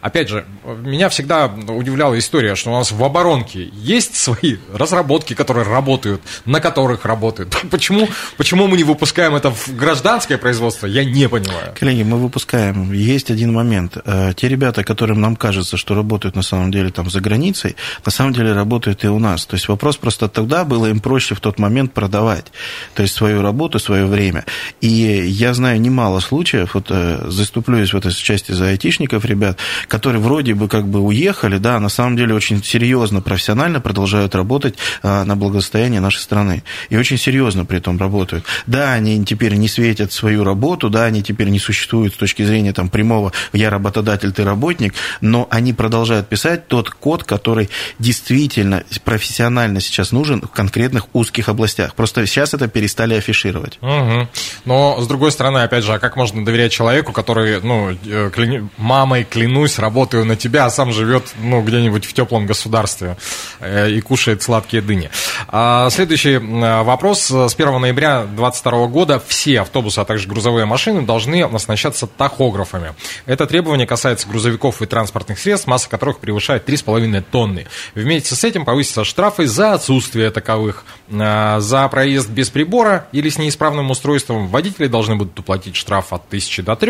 опять 0.00 0.28
же, 0.28 0.35
же, 0.36 0.46
меня 0.82 1.08
всегда 1.08 1.46
удивляла 1.46 2.18
история, 2.18 2.54
что 2.54 2.70
у 2.70 2.74
нас 2.74 2.92
в 2.92 3.02
оборонке 3.02 3.70
есть 3.72 4.16
свои 4.16 4.56
разработки, 4.72 5.34
которые 5.34 5.66
работают, 5.66 6.22
на 6.44 6.60
которых 6.60 7.04
работают. 7.04 7.56
Почему, 7.70 8.08
почему 8.36 8.66
мы 8.66 8.76
не 8.76 8.84
выпускаем 8.84 9.34
это 9.34 9.50
в 9.50 9.76
гражданское 9.76 10.38
производство, 10.38 10.86
я 10.86 11.04
не 11.04 11.28
понимаю. 11.28 11.74
Коллеги, 11.78 12.02
мы 12.02 12.18
выпускаем. 12.18 12.92
Есть 12.92 13.30
один 13.30 13.52
момент. 13.52 13.96
Э, 14.04 14.32
те 14.36 14.48
ребята, 14.48 14.84
которым 14.84 15.20
нам 15.20 15.36
кажется, 15.36 15.76
что 15.76 15.94
работают 15.94 16.36
на 16.36 16.42
самом 16.42 16.70
деле 16.70 16.90
там 16.90 17.10
за 17.10 17.20
границей, 17.20 17.76
на 18.04 18.12
самом 18.12 18.32
деле 18.32 18.52
работают 18.52 19.04
и 19.04 19.08
у 19.08 19.18
нас. 19.18 19.46
То 19.46 19.56
есть 19.56 19.68
вопрос 19.68 19.96
просто 19.96 20.28
тогда 20.28 20.64
было 20.64 20.86
им 20.86 21.00
проще 21.00 21.34
в 21.34 21.40
тот 21.40 21.58
момент 21.58 21.92
продавать. 21.92 22.46
То 22.94 23.02
есть 23.02 23.14
свою 23.14 23.42
работу, 23.42 23.78
свое 23.78 24.06
время. 24.06 24.44
И 24.80 24.88
я 24.88 25.54
знаю 25.54 25.80
немало 25.80 26.20
случаев, 26.20 26.74
вот 26.74 26.86
э, 26.90 27.26
заступлюсь 27.28 27.92
в 27.92 27.96
этой 27.96 28.12
части 28.12 28.52
за 28.52 28.68
айтишников, 28.68 29.24
ребят, 29.24 29.58
которые 29.88 30.20
вроде 30.26 30.54
бы 30.54 30.66
как 30.66 30.88
бы 30.88 30.98
уехали, 31.00 31.58
да, 31.58 31.78
на 31.78 31.88
самом 31.88 32.16
деле 32.16 32.34
очень 32.34 32.60
серьезно, 32.62 33.20
профессионально 33.20 33.80
продолжают 33.80 34.34
работать 34.34 34.74
а, 35.04 35.24
на 35.24 35.36
благосостояние 35.36 36.00
нашей 36.00 36.18
страны. 36.18 36.64
И 36.88 36.96
очень 36.96 37.16
серьезно 37.16 37.64
при 37.64 37.78
этом 37.78 37.96
работают. 37.96 38.44
Да, 38.66 38.92
они 38.92 39.24
теперь 39.24 39.54
не 39.54 39.68
светят 39.68 40.12
свою 40.12 40.42
работу, 40.42 40.90
да, 40.90 41.04
они 41.04 41.22
теперь 41.22 41.48
не 41.48 41.60
существуют 41.60 42.14
с 42.14 42.16
точки 42.16 42.42
зрения 42.42 42.72
там 42.72 42.88
прямого 42.88 43.32
«я 43.52 43.70
работодатель, 43.70 44.32
ты 44.32 44.42
работник», 44.42 44.94
но 45.20 45.46
они 45.48 45.72
продолжают 45.72 46.28
писать 46.28 46.66
тот 46.66 46.90
код, 46.90 47.22
который 47.22 47.70
действительно 48.00 48.82
профессионально 49.04 49.80
сейчас 49.80 50.10
нужен 50.10 50.40
в 50.42 50.48
конкретных 50.48 51.06
узких 51.12 51.48
областях. 51.48 51.94
Просто 51.94 52.26
сейчас 52.26 52.52
это 52.52 52.66
перестали 52.66 53.14
афишировать. 53.14 53.78
Угу. 53.80 54.28
Но, 54.64 55.00
с 55.00 55.06
другой 55.06 55.30
стороны, 55.30 55.58
опять 55.58 55.84
же, 55.84 55.92
а 55.92 56.00
как 56.00 56.16
можно 56.16 56.44
доверять 56.44 56.72
человеку, 56.72 57.12
который, 57.12 57.60
ну, 57.62 57.96
э, 58.04 58.30
кляня... 58.34 58.68
мамой 58.76 59.22
клянусь, 59.22 59.78
работаю 60.16 60.24
на 60.24 60.36
тебя, 60.36 60.66
а 60.66 60.70
сам 60.70 60.92
живет, 60.92 61.24
ну, 61.38 61.62
где-нибудь 61.62 62.04
в 62.04 62.12
теплом 62.12 62.46
государстве 62.46 63.16
э, 63.60 63.90
и 63.90 64.00
кушает 64.00 64.42
сладкие 64.42 64.82
дыни. 64.82 65.10
А, 65.48 65.90
следующий 65.90 66.38
вопрос. 66.38 67.30
С 67.30 67.54
1 67.54 67.80
ноября 67.80 68.22
2022 68.22 68.86
года 68.86 69.22
все 69.26 69.60
автобусы, 69.60 70.00
а 70.00 70.04
также 70.04 70.28
грузовые 70.28 70.66
машины 70.66 71.02
должны 71.02 71.42
оснащаться 71.42 72.06
тахографами. 72.06 72.94
Это 73.26 73.46
требование 73.46 73.86
касается 73.86 74.28
грузовиков 74.28 74.82
и 74.82 74.86
транспортных 74.86 75.38
средств, 75.38 75.66
масса 75.66 75.88
которых 75.88 76.18
превышает 76.18 76.68
3,5 76.68 77.24
тонны. 77.30 77.66
Вместе 77.94 78.34
с 78.34 78.44
этим 78.44 78.64
повысятся 78.64 79.04
штрафы 79.04 79.46
за 79.46 79.74
отсутствие 79.74 80.30
таковых. 80.30 80.84
А, 81.12 81.60
за 81.60 81.88
проезд 81.88 82.30
без 82.30 82.50
прибора 82.50 83.06
или 83.12 83.28
с 83.28 83.38
неисправным 83.38 83.90
устройством 83.90 84.48
водители 84.48 84.86
должны 84.86 85.16
будут 85.16 85.38
уплатить 85.38 85.76
штраф 85.76 86.12
от 86.12 86.26
1000 86.28 86.62
до 86.62 86.76
3. 86.76 86.86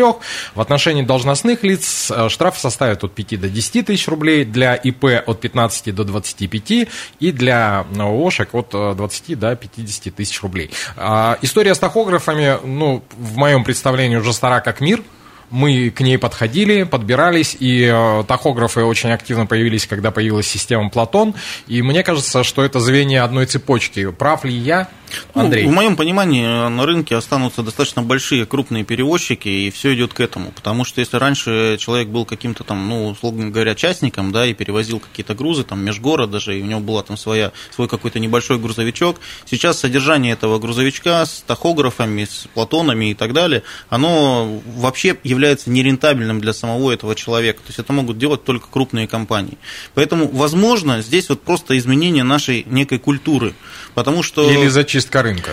В 0.55 0.61
отношении 0.61 1.01
должностных 1.01 1.63
лиц 1.63 2.11
э, 2.11 2.29
штраф 2.29 2.57
составит 2.57 3.03
от 3.03 3.16
5 3.17 3.39
до 3.41 3.49
10 3.49 3.85
тысяч 3.87 4.07
рублей, 4.07 4.45
для 4.45 4.75
ИП 4.75 5.05
от 5.25 5.41
15 5.41 5.93
до 5.95 6.03
25 6.03 6.87
и 7.19 7.31
для 7.31 7.85
ООшек 7.97 8.53
от 8.53 8.69
20 8.71 9.29
э, 9.29 9.35
до 9.35 9.55
50 9.55 10.15
тысяч 10.15 10.41
рублей. 10.41 10.69
А, 10.95 11.37
история 11.41 11.73
с 11.73 11.79
тахографами, 11.79 12.57
ну, 12.63 13.03
в 13.17 13.37
моем 13.37 13.63
представлении 13.63 14.17
уже 14.17 14.33
стара 14.33 14.59
как 14.61 14.81
мир, 14.81 15.01
мы 15.49 15.89
к 15.89 16.01
ней 16.01 16.17
подходили, 16.17 16.83
подбирались, 16.83 17.55
и 17.59 17.89
э, 17.91 18.23
тахографы 18.27 18.83
очень 18.83 19.11
активно 19.11 19.45
появились, 19.45 19.87
когда 19.87 20.11
появилась 20.11 20.47
система 20.47 20.89
Платон. 20.89 21.35
И 21.67 21.81
мне 21.81 22.03
кажется, 22.03 22.43
что 22.43 22.63
это 22.63 22.79
звенья 22.79 23.23
одной 23.23 23.45
цепочки. 23.45 24.11
Прав 24.11 24.43
ли 24.43 24.53
я? 24.53 24.89
Ну, 25.35 25.41
Андрей. 25.41 25.65
Ну, 25.65 25.71
в 25.71 25.73
моем 25.73 25.95
понимании 25.95 26.45
на 26.69 26.85
рынке 26.85 27.15
останутся 27.15 27.63
достаточно 27.63 28.01
большие 28.01 28.45
крупные 28.45 28.83
перевозчики, 28.83 29.47
и 29.47 29.71
все 29.71 29.93
идет 29.95 30.13
к 30.13 30.19
этому. 30.19 30.51
Потому 30.51 30.83
что 30.83 30.99
если 30.99 31.17
раньше 31.17 31.77
человек 31.79 32.07
был 32.09 32.25
каким-то 32.25 32.63
там, 32.63 32.87
ну, 32.87 33.07
условно 33.09 33.49
говоря, 33.49 33.75
частником, 33.75 34.31
да, 34.31 34.45
и 34.45 34.53
перевозил 34.53 34.99
какие-то 34.99 35.35
грузы, 35.35 35.63
там, 35.63 35.83
межгород 35.83 36.31
даже, 36.31 36.57
и 36.57 36.61
у 36.61 36.65
него 36.65 36.79
была 36.79 37.03
там 37.03 37.17
своя, 37.17 37.51
свой 37.73 37.87
какой-то 37.87 38.19
небольшой 38.19 38.57
грузовичок, 38.57 39.17
сейчас 39.45 39.79
содержание 39.79 40.33
этого 40.33 40.59
грузовичка 40.59 41.25
с 41.25 41.43
тахографами, 41.45 42.25
с 42.25 42.47
платонами 42.53 43.11
и 43.11 43.13
так 43.13 43.33
далее, 43.33 43.63
оно 43.89 44.61
вообще 44.75 45.17
является 45.23 45.69
нерентабельным 45.69 46.41
для 46.41 46.53
самого 46.53 46.91
этого 46.91 47.15
человека. 47.15 47.59
То 47.59 47.69
есть 47.69 47.79
это 47.79 47.93
могут 47.93 48.17
делать 48.17 48.43
только 48.43 48.67
крупные 48.69 49.07
компании. 49.07 49.57
Поэтому, 49.93 50.27
возможно, 50.27 51.01
здесь 51.01 51.29
вот 51.29 51.41
просто 51.41 51.77
изменение 51.77 52.23
нашей 52.23 52.65
некой 52.67 52.99
культуры. 52.99 53.53
Потому 53.93 54.23
что... 54.23 54.49
Или 54.49 54.67
зачистка 54.97 55.21
рынка. 55.21 55.51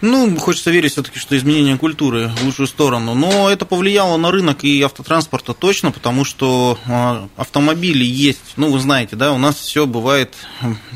Ну, 0.00 0.36
хочется 0.36 0.70
верить 0.70 0.92
все-таки, 0.92 1.18
что 1.18 1.36
изменение 1.36 1.76
культуры 1.76 2.28
в 2.28 2.44
лучшую 2.44 2.68
сторону. 2.68 3.14
Но 3.14 3.50
это 3.50 3.66
повлияло 3.66 4.16
на 4.16 4.30
рынок 4.30 4.64
и 4.64 4.80
автотранспорта 4.80 5.52
точно, 5.52 5.90
потому 5.90 6.24
что 6.24 6.78
а, 6.86 7.28
автомобили 7.36 8.04
есть. 8.04 8.54
Ну, 8.56 8.70
вы 8.70 8.78
знаете, 8.78 9.16
да, 9.16 9.32
у 9.32 9.38
нас 9.38 9.56
все 9.56 9.86
бывает 9.86 10.34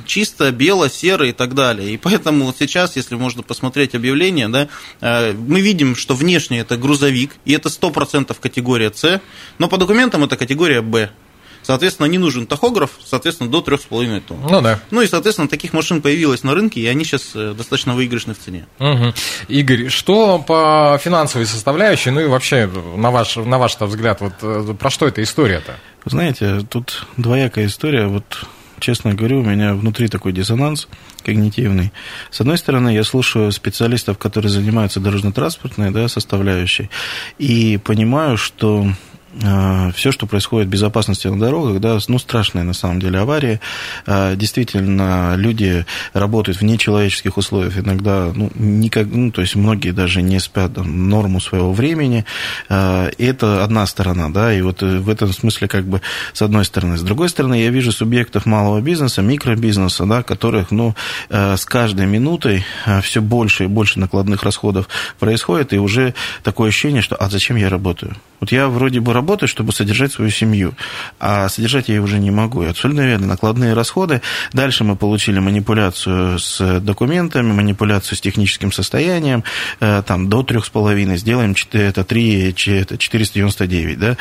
чисто, 0.06 0.52
бело, 0.52 0.88
серо 0.88 1.26
и 1.26 1.32
так 1.32 1.54
далее. 1.54 1.92
И 1.92 1.96
поэтому 1.98 2.46
вот 2.46 2.56
сейчас, 2.58 2.96
если 2.96 3.16
можно 3.16 3.42
посмотреть 3.42 3.94
объявление, 3.94 4.48
да, 4.48 4.68
а, 5.00 5.34
мы 5.34 5.60
видим, 5.60 5.96
что 5.96 6.14
внешне 6.14 6.60
это 6.60 6.76
грузовик, 6.76 7.32
и 7.44 7.52
это 7.52 7.68
100% 7.68 8.34
категория 8.40 8.92
С, 8.94 9.20
но 9.58 9.68
по 9.68 9.76
документам 9.76 10.24
это 10.24 10.36
категория 10.36 10.80
Б. 10.80 11.10
Соответственно, 11.62 12.06
не 12.06 12.18
нужен 12.18 12.46
тахограф, 12.46 12.90
соответственно, 13.04 13.50
до 13.50 13.60
3,5 13.60 14.20
тонн. 14.20 14.38
Ну 14.48 14.60
да. 14.60 14.80
Ну 14.90 15.02
и, 15.02 15.06
соответственно, 15.06 15.48
таких 15.48 15.72
машин 15.72 16.02
появилось 16.02 16.42
на 16.42 16.54
рынке, 16.54 16.80
и 16.80 16.86
они 16.86 17.04
сейчас 17.04 17.30
э, 17.34 17.54
достаточно 17.56 17.94
выигрышны 17.94 18.34
в 18.34 18.38
цене. 18.38 18.66
Угу. 18.78 19.14
Игорь, 19.48 19.88
что 19.88 20.38
по 20.38 20.98
финансовой 21.02 21.46
составляющей, 21.46 22.10
ну 22.10 22.20
и 22.20 22.26
вообще, 22.26 22.66
на 22.96 23.10
ваш, 23.10 23.36
на 23.36 23.58
ваш 23.58 23.78
взгляд, 23.78 24.20
вот 24.20 24.34
э, 24.42 24.74
про 24.78 24.90
что 24.90 25.06
эта 25.06 25.22
история-то? 25.22 25.76
Знаете, 26.04 26.60
тут 26.68 27.06
двоякая 27.16 27.66
история. 27.66 28.06
Вот 28.06 28.24
честно 28.82 29.14
говорю, 29.14 29.40
у 29.40 29.44
меня 29.44 29.74
внутри 29.74 30.08
такой 30.08 30.32
диссонанс 30.32 30.88
когнитивный. 31.24 31.92
С 32.30 32.40
одной 32.40 32.58
стороны, 32.58 32.90
я 32.90 33.04
слушаю 33.04 33.52
специалистов, 33.52 34.18
которые 34.18 34.50
занимаются 34.50 35.00
дорожно-транспортной 35.00 35.90
да, 35.90 36.08
составляющей, 36.08 36.90
и 37.38 37.78
понимаю, 37.78 38.36
что 38.36 38.88
все, 39.94 40.12
что 40.12 40.26
происходит 40.26 40.68
в 40.68 40.70
безопасности 40.70 41.26
на 41.26 41.38
дорогах, 41.38 41.80
да, 41.80 41.98
ну, 42.08 42.18
страшные 42.18 42.64
на 42.64 42.74
самом 42.74 43.00
деле 43.00 43.18
аварии. 43.18 43.60
Э, 44.06 44.36
действительно, 44.36 45.34
люди 45.36 45.86
работают 46.12 46.60
в 46.60 46.64
нечеловеческих 46.64 47.36
условиях, 47.36 47.78
иногда, 47.78 48.30
ну, 48.34 48.50
никак, 48.54 49.06
ну, 49.10 49.30
то 49.30 49.40
есть 49.40 49.56
многие 49.56 49.92
даже 49.92 50.20
не 50.20 50.38
спят 50.38 50.74
там, 50.74 51.08
норму 51.08 51.40
своего 51.40 51.72
времени. 51.72 52.24
Э, 52.68 53.10
это 53.18 53.64
одна 53.64 53.86
сторона, 53.86 54.28
да, 54.28 54.52
и 54.52 54.60
вот 54.60 54.82
в 54.82 55.08
этом 55.08 55.32
смысле 55.32 55.68
как 55.68 55.84
бы 55.84 56.02
с 56.32 56.42
одной 56.42 56.64
стороны. 56.64 56.98
С 56.98 57.02
другой 57.02 57.28
стороны, 57.28 57.54
я 57.54 57.70
вижу 57.70 57.92
субъектов 57.92 58.44
малого 58.44 58.80
бизнеса, 58.80 59.22
микробизнеса, 59.22 60.04
да, 60.04 60.22
которых, 60.22 60.70
ну, 60.70 60.94
с 61.30 61.64
каждой 61.64 62.06
минутой 62.06 62.64
все 63.02 63.22
больше 63.22 63.64
и 63.64 63.66
больше 63.66 63.98
накладных 63.98 64.42
расходов 64.42 64.88
происходит, 65.18 65.72
и 65.72 65.78
уже 65.78 66.14
такое 66.42 66.68
ощущение, 66.68 67.02
что, 67.02 67.16
а 67.16 67.28
зачем 67.30 67.56
я 67.56 67.68
работаю? 67.68 68.16
Вот 68.40 68.50
я 68.50 68.68
вроде 68.68 68.98
бы 68.98 69.12
работаю, 69.12 69.21
чтобы 69.46 69.72
содержать 69.72 70.12
свою 70.12 70.30
семью, 70.30 70.74
а 71.18 71.48
содержать 71.48 71.88
я 71.88 71.96
ее 71.96 72.02
уже 72.02 72.18
не 72.18 72.30
могу. 72.30 72.62
И 72.62 72.66
абсолютно 72.66 73.02
верно, 73.02 73.26
накладные 73.26 73.74
расходы. 73.74 74.20
Дальше 74.52 74.84
мы 74.84 74.96
получили 74.96 75.38
манипуляцию 75.38 76.38
с 76.38 76.80
документами, 76.80 77.52
манипуляцию 77.52 78.18
с 78.18 78.20
техническим 78.20 78.72
состоянием, 78.72 79.44
э, 79.80 80.02
там 80.06 80.28
до 80.28 80.42
трех 80.42 80.66
с 80.66 80.70
половиной 80.70 81.16
сделаем 81.16 81.54
это 81.72 82.04
3, 82.04 82.54
это 82.66 82.98
499, 82.98 83.98
да, 83.98 84.16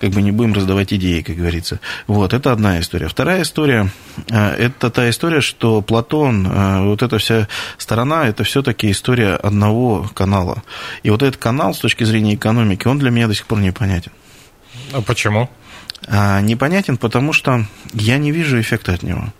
как 0.00 0.10
бы 0.10 0.20
не 0.20 0.32
будем 0.32 0.52
раздавать 0.52 0.92
идеи, 0.92 1.22
как 1.22 1.36
говорится. 1.36 1.78
Вот, 2.08 2.34
это 2.34 2.50
одна 2.50 2.80
история. 2.80 3.06
Вторая 3.06 3.42
история, 3.42 3.88
э, 4.30 4.54
это 4.54 4.90
та 4.90 5.08
история, 5.08 5.40
что 5.40 5.80
Платон, 5.80 6.46
э, 6.46 6.84
вот 6.84 7.02
эта 7.02 7.18
вся 7.18 7.48
сторона, 7.78 8.26
это 8.26 8.42
все-таки 8.42 8.90
история 8.90 9.34
одного 9.36 10.10
канала. 10.14 10.62
И 11.04 11.10
вот 11.10 11.22
этот 11.22 11.40
канал 11.40 11.72
с 11.72 11.78
точки 11.78 12.02
зрения 12.04 12.34
экономики, 12.34 12.88
он 12.88 12.98
для 12.98 13.10
меня 13.10 13.28
до 13.28 13.34
сих 13.34 13.46
пор 13.46 13.60
непонятен. 13.60 14.10
А 14.92 15.00
почему? 15.00 15.48
А, 16.06 16.40
непонятен, 16.40 16.96
потому 16.96 17.32
что 17.32 17.64
я 17.94 18.18
не 18.18 18.32
вижу 18.32 18.60
эффекта 18.60 18.92
от 18.92 19.02
него. 19.02 19.32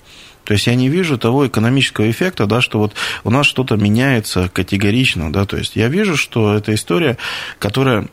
То 0.44 0.54
есть 0.54 0.66
я 0.66 0.75
не 0.75 0.88
вижу 0.88 1.18
того 1.18 1.47
экономического 1.47 2.11
эффекта, 2.11 2.47
да, 2.47 2.61
что 2.61 2.78
вот 2.78 2.94
у 3.25 3.30
нас 3.30 3.47
что-то 3.47 3.76
меняется 3.76 4.49
категорично, 4.49 5.32
да, 5.32 5.47
то 5.47 5.56
есть 5.56 5.76
я 5.76 5.88
вижу, 5.88 6.16
что 6.16 6.54
это 6.54 6.75
история, 6.75 7.16
которая 7.59 8.09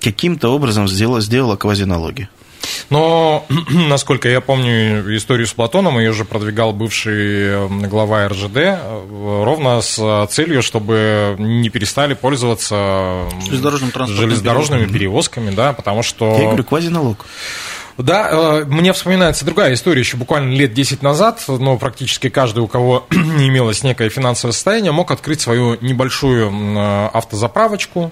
каким-то 0.00 0.50
образом 0.50 0.86
сделала, 0.86 1.20
сделала 1.20 1.56
квазиналоги. 1.56 2.28
Но, 2.90 3.44
насколько 3.70 4.28
я 4.28 4.40
помню 4.40 5.16
историю 5.16 5.46
с 5.46 5.52
Платоном, 5.52 5.98
ее 5.98 6.12
же 6.12 6.24
продвигал 6.24 6.72
бывший 6.72 7.68
глава 7.88 8.28
РЖД, 8.28 8.56
э, 8.56 9.42
ровно 9.44 9.80
с 9.80 10.26
целью, 10.30 10.62
чтобы 10.62 11.36
не 11.38 11.68
перестали 11.68 12.14
пользоваться 12.14 13.24
железнодорожными 13.50 14.86
перевозками, 14.86 15.50
да, 15.50 15.72
потому 15.72 16.02
что... 16.02 16.36
Я 16.36 16.44
говорю, 16.46 16.64
квазиналог. 16.64 17.26
Да, 17.98 18.28
э, 18.30 18.64
мне 18.66 18.92
вспоминается 18.92 19.44
другая 19.44 19.72
история, 19.72 20.00
еще 20.00 20.16
буквально 20.16 20.52
лет 20.52 20.74
10 20.74 21.02
назад, 21.02 21.42
но 21.48 21.78
практически 21.78 22.28
каждый, 22.28 22.58
у 22.58 22.68
кого 22.68 23.06
не 23.10 23.48
имелось 23.48 23.82
некое 23.82 24.10
финансовое 24.10 24.52
состояние, 24.52 24.92
мог 24.92 25.10
открыть 25.10 25.40
свою 25.40 25.78
небольшую 25.80 26.50
э, 26.50 27.06
автозаправочку 27.12 28.10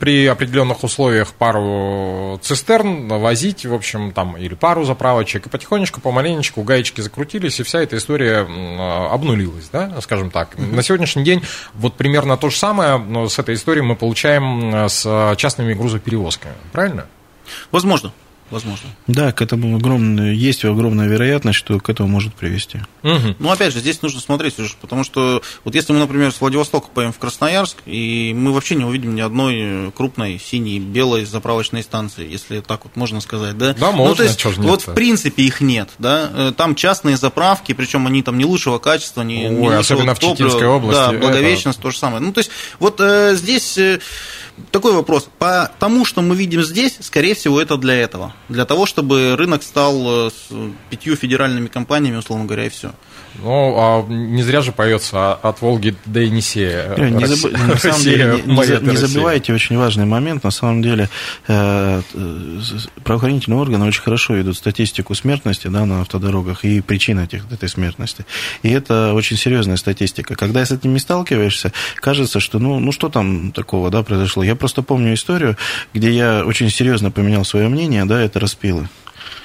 при 0.00 0.26
определенных 0.26 0.82
условиях, 0.82 1.32
пару 1.32 2.40
цистерн, 2.42 3.06
возить, 3.06 3.64
в 3.64 3.72
общем, 3.72 4.10
там, 4.10 4.36
или 4.36 4.54
пару 4.54 4.84
заправочек, 4.84 5.46
и 5.46 5.48
потихонечку, 5.48 6.00
помаленечку 6.00 6.62
гаечки 6.62 7.00
закрутились, 7.00 7.60
и 7.60 7.62
вся 7.62 7.80
эта 7.80 7.96
история 7.96 8.40
обнулилась, 9.10 9.68
да, 9.70 10.00
скажем 10.00 10.30
так. 10.32 10.58
На 10.58 10.82
сегодняшний 10.82 11.22
день 11.22 11.42
вот 11.74 11.94
примерно 11.94 12.36
то 12.36 12.50
же 12.50 12.56
самое, 12.56 12.98
но 12.98 13.28
с 13.28 13.38
этой 13.38 13.54
историей 13.54 13.84
мы 13.84 13.94
получаем 13.94 14.88
с 14.88 15.36
частными 15.36 15.72
грузоперевозками, 15.74 16.54
правильно? 16.72 17.06
Возможно. 17.70 18.12
Возможно. 18.50 18.88
Да, 19.06 19.32
к 19.32 19.42
этому 19.42 19.76
огромная, 19.76 20.32
есть 20.32 20.64
огромная 20.64 21.06
вероятность, 21.08 21.58
что 21.58 21.78
к 21.80 21.88
этому 21.88 22.08
может 22.08 22.34
привести. 22.34 22.80
Мгм. 23.02 23.36
Ну, 23.38 23.50
опять 23.50 23.72
же, 23.72 23.80
здесь 23.80 24.02
нужно 24.02 24.20
смотреть, 24.20 24.56
потому 24.80 25.04
что 25.04 25.42
вот 25.64 25.74
если 25.74 25.92
мы, 25.92 25.98
например, 26.00 26.32
с 26.32 26.40
Владивостока 26.40 26.88
поедем 26.92 27.12
в 27.12 27.18
Красноярск, 27.18 27.78
и 27.86 28.32
мы 28.36 28.52
вообще 28.52 28.74
не 28.74 28.84
увидим 28.84 29.14
ни 29.14 29.20
одной 29.20 29.90
крупной 29.92 30.38
синей, 30.38 30.78
белой 30.78 31.24
заправочной 31.24 31.82
станции, 31.82 32.28
если 32.30 32.60
так 32.60 32.84
вот 32.84 32.96
можно 32.96 33.20
сказать, 33.20 33.56
да? 33.56 33.74
Да, 33.74 33.90
Ну, 33.90 33.96
можно, 33.98 34.16
то 34.16 34.22
есть, 34.24 34.40
ж 34.40 34.44
вот 34.46 34.58
нет-то? 34.58 34.90
в 34.90 34.94
принципе 34.94 35.42
их 35.44 35.60
нет, 35.60 35.88
да? 35.98 36.30
Э, 36.32 36.52
Там 36.56 36.74
частные 36.74 37.16
заправки, 37.16 37.72
причем 37.72 38.06
они 38.06 38.22
там 38.22 38.36
не 38.38 38.44
лучшего 38.44 38.78
качества, 38.78 39.22
не, 39.22 39.44
не 39.44 39.46
Ой, 39.46 39.76
лучшего 39.76 39.78
особенно 39.78 40.14
в 40.14 40.18
топлива. 40.18 40.36
Читинской 40.50 40.68
области, 40.68 41.00
Да, 41.00 41.12
это- 41.14 41.18
Благовещенск 41.18 41.80
то 41.80 41.90
же 41.90 41.98
самое. 41.98 42.20
Ну, 42.22 42.32
то 42.32 42.38
есть, 42.38 42.50
вот 42.78 43.00
э, 43.00 43.34
здесь 43.36 43.78
э, 43.78 44.00
такой 44.70 44.92
вопрос. 44.92 45.28
По 45.38 45.70
тому, 45.78 46.04
что 46.04 46.22
мы 46.22 46.34
видим 46.36 46.62
здесь, 46.62 46.98
скорее 47.00 47.34
всего, 47.34 47.60
это 47.60 47.76
для 47.76 47.94
этого. 47.94 48.34
Для 48.48 48.64
того, 48.64 48.86
чтобы 48.86 49.36
рынок 49.36 49.62
стал 49.62 50.26
э, 50.26 50.30
с 50.30 50.52
пятью 50.90 51.16
федеральными 51.16 51.68
компаниями, 51.68 52.16
условно 52.16 52.46
говоря, 52.46 52.66
и 52.66 52.68
все. 52.68 52.92
Ну, 53.42 53.74
а 53.78 54.06
не 54.08 54.42
зря 54.42 54.60
же 54.60 54.72
поется 54.72 55.16
«А, 55.32 55.38
от 55.42 55.60
Волги 55.62 55.94
до 56.04 56.20
Енисея. 56.20 56.94
Э, 56.96 57.08
Не, 57.08 57.24
Россия- 57.24 57.50
на 57.66 57.76
самом 57.76 58.02
деле, 58.02 58.42
не- 58.46 58.54
не, 58.56 58.64
за- 58.64 58.80
не 58.80 58.90
Россия. 58.90 59.06
забывайте 59.06 59.52
очень 59.54 59.76
важный 59.78 60.04
момент. 60.06 60.44
На 60.44 60.50
самом 60.50 60.82
деле, 60.82 61.08
э, 61.48 62.02
э, 62.14 62.60
правоохранительные 63.04 63.58
органы 63.58 63.86
очень 63.86 64.02
хорошо 64.02 64.34
ведут 64.34 64.56
статистику 64.56 65.14
смертности 65.14 65.68
да, 65.68 65.84
на 65.86 66.02
автодорогах 66.02 66.64
и 66.64 66.80
причин 66.80 67.18
этих, 67.18 67.50
этой 67.50 67.68
смертности. 67.68 68.26
И 68.62 68.68
это 68.70 69.14
очень 69.14 69.36
серьезная 69.36 69.76
статистика. 69.76 70.34
Когда 70.34 70.64
с 70.64 70.70
этим 70.70 70.92
не 70.92 70.98
сталкиваешься, 70.98 71.72
кажется, 71.96 72.40
что 72.40 72.58
ну, 72.58 72.78
ну 72.80 72.92
что 72.92 73.08
там 73.08 73.52
такого 73.52 73.90
да, 73.90 74.02
произошло. 74.02 74.42
Я 74.42 74.54
просто 74.56 74.82
помню 74.82 75.14
историю, 75.14 75.56
где 75.94 76.10
я 76.10 76.44
очень 76.44 76.70
серьезно 76.70 77.10
поменял 77.10 77.44
свое 77.44 77.68
мнение, 77.68 78.04
да, 78.04 78.20
это 78.20 78.40
распилы. 78.40 78.88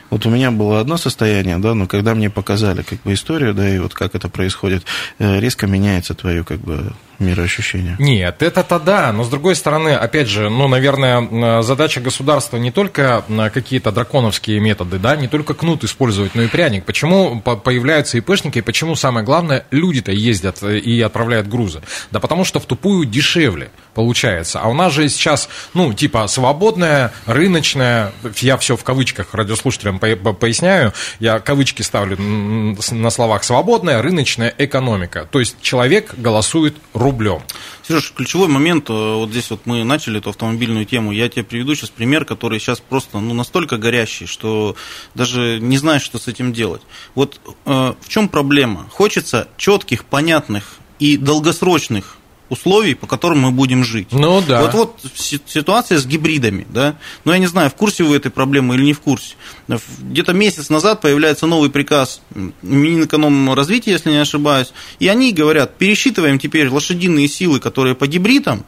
Вот 0.09 0.25
у 0.25 0.29
меня 0.29 0.51
было 0.51 0.79
одно 0.79 0.97
состояние, 0.97 1.57
да, 1.57 1.73
но 1.73 1.87
когда 1.87 2.13
мне 2.15 2.29
показали 2.29 2.83
как 2.83 3.01
бы 3.01 3.13
историю, 3.13 3.53
да, 3.53 3.67
и 3.67 3.79
вот 3.79 3.93
как 3.93 4.15
это 4.15 4.29
происходит, 4.29 4.85
э, 5.19 5.39
резко 5.39 5.67
меняется 5.67 6.13
твое 6.13 6.43
как 6.43 6.59
бы 6.59 6.93
мироощущение. 7.19 7.95
Нет, 7.99 8.41
это-то 8.41 8.79
да, 8.79 9.11
но 9.11 9.23
с 9.23 9.29
другой 9.29 9.55
стороны, 9.55 9.89
опять 9.89 10.27
же, 10.27 10.49
ну, 10.49 10.67
наверное, 10.67 11.61
задача 11.61 12.01
государства 12.01 12.57
не 12.57 12.71
только 12.71 13.23
какие-то 13.53 13.91
драконовские 13.91 14.59
методы, 14.59 14.97
да, 14.99 15.15
не 15.15 15.27
только 15.27 15.53
кнут 15.53 15.83
использовать, 15.83 16.35
но 16.35 16.43
и 16.43 16.47
пряник. 16.47 16.85
Почему 16.85 17.39
по- 17.41 17.55
появляются 17.55 18.17
ИПшники, 18.17 18.59
и 18.59 18.61
почему, 18.61 18.95
самое 18.95 19.25
главное, 19.25 19.65
люди-то 19.71 20.11
ездят 20.11 20.61
э, 20.63 20.77
и 20.79 21.01
отправляют 21.01 21.47
грузы? 21.47 21.81
Да 22.11 22.19
потому 22.19 22.43
что 22.45 22.59
в 22.59 22.65
тупую 22.65 23.05
дешевле 23.05 23.69
получается. 23.93 24.59
А 24.61 24.67
у 24.69 24.73
нас 24.73 24.93
же 24.93 25.07
сейчас, 25.09 25.49
ну, 25.73 25.93
типа, 25.93 26.27
свободная, 26.27 27.11
рыночная, 27.25 28.11
я 28.41 28.57
все 28.57 28.75
в 28.75 28.83
кавычках 28.83 29.33
радиослушателям 29.33 29.99
по- 29.99 30.15
по- 30.15 30.33
поясняю, 30.33 30.93
я 31.19 31.39
кавычки 31.39 31.81
ставлю 31.81 32.17
на 32.19 33.09
словах 33.09 33.43
свободная, 33.43 34.01
рыночная 34.01 34.53
экономика. 34.57 35.27
То 35.31 35.39
есть 35.39 35.55
человек 35.61 36.13
голосует 36.17 36.75
рублем. 37.05 37.41
Сереж, 37.87 38.11
ключевой 38.15 38.47
момент, 38.47 38.89
э, 38.89 38.93
вот 38.93 39.29
здесь 39.29 39.49
вот 39.51 39.61
мы 39.65 39.83
начали 39.83 40.17
эту 40.17 40.31
автомобильную 40.31 40.85
тему, 40.85 41.11
я 41.11 41.29
тебе 41.29 41.43
приведу 41.43 41.75
сейчас 41.75 41.89
пример, 41.89 42.25
который 42.25 42.59
сейчас 42.59 42.79
просто 42.79 43.19
ну, 43.19 43.33
настолько 43.33 43.77
горящий, 43.77 44.25
что 44.25 44.75
даже 45.13 45.59
не 45.61 45.77
знаешь, 45.77 46.01
что 46.01 46.17
с 46.17 46.27
этим 46.27 46.51
делать. 46.51 46.81
Вот 47.13 47.39
э, 47.65 47.93
в 47.99 48.09
чем 48.09 48.27
проблема? 48.27 48.89
Хочется 48.91 49.47
четких, 49.57 50.05
понятных 50.05 50.77
и 50.99 51.17
долгосрочных 51.17 52.17
условий, 52.49 52.93
по 52.93 53.07
которым 53.07 53.39
мы 53.39 53.51
будем 53.51 53.83
жить. 53.83 54.09
Ну 54.11 54.41
да. 54.47 54.61
Вот 54.61 54.73
вот 54.73 54.99
си- 55.15 55.41
ситуация 55.47 55.97
с 55.97 56.05
гибридами, 56.05 56.67
да. 56.69 56.97
Ну 57.23 57.31
я 57.31 57.39
не 57.39 57.47
знаю, 57.47 57.69
в 57.69 57.75
курсе 57.75 58.03
вы 58.03 58.15
этой 58.17 58.31
проблемы 58.31 58.75
или 58.75 58.83
не 58.83 58.93
в 58.93 58.99
курсе. 58.99 59.35
Где-то 59.67 60.33
месяц 60.33 60.69
назад 60.69 61.01
появляется 61.01 61.47
новый 61.47 61.69
приказ 61.69 62.21
Минэкономразвития, 62.61 63.93
если 63.93 64.11
не 64.11 64.17
ошибаюсь, 64.17 64.73
и 64.99 65.07
они 65.07 65.31
говорят, 65.33 65.77
пересчитываем 65.77 66.39
теперь 66.39 66.69
лошадиные 66.69 67.27
силы, 67.27 67.59
которые 67.59 67.95
по 67.95 68.07
гибридам, 68.07 68.65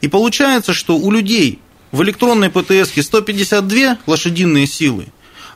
и 0.00 0.08
получается, 0.08 0.72
что 0.72 0.96
у 0.96 1.10
людей 1.10 1.58
в 1.90 2.02
электронной 2.02 2.50
ПТС 2.50 2.92
152 3.00 3.98
лошадиные 4.06 4.66
силы, 4.66 5.06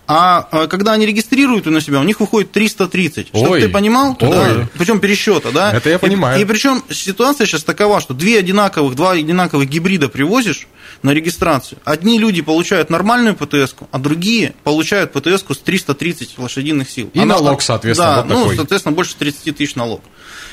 а 0.07 0.49
а 0.51 0.67
когда 0.67 0.93
они 0.93 1.07
регистрируют 1.07 1.67
на 1.67 1.81
себя, 1.81 2.01
у 2.01 2.03
них 2.05 2.21
выходит 2.21 2.53
330. 2.53 3.29
Чтобы 3.29 3.51
Ой. 3.51 3.61
ты 3.61 3.69
понимал? 3.69 4.17
Да. 4.19 4.69
Причем 4.77 5.01
пересчета, 5.01 5.53
да? 5.53 5.73
Это 5.73 5.91
я 5.91 5.97
И- 5.97 5.99
понимаю. 5.99 6.41
И, 6.41 6.45
причем 6.45 6.83
ситуация 6.91 7.47
сейчас 7.47 7.65
такова, 7.65 8.01
что 8.01 8.15
две 8.15 8.39
одинаковых, 8.39 8.95
два 8.95 9.13
одинаковых 9.13 9.69
гибрида 9.69 10.09
привозишь 10.09 10.67
на 11.03 11.11
регистрацию. 11.11 11.79
Одни 11.85 12.19
люди 12.19 12.43
получают 12.43 12.91
нормальную 12.91 13.37
птс 13.37 13.75
а 13.91 13.99
другие 13.99 14.55
получают 14.65 15.13
птс 15.13 15.45
с 15.49 15.59
330 15.59 16.39
лошадиных 16.39 16.91
сил. 16.91 17.11
И 17.15 17.25
налог, 17.25 17.63
соответственно, 17.63 18.17
да, 18.17 18.23
вот 18.23 18.29
ну, 18.29 18.41
такой. 18.43 18.57
соответственно, 18.57 18.95
больше 18.95 19.17
30 19.17 19.57
тысяч 19.57 19.75
налог. 19.75 20.03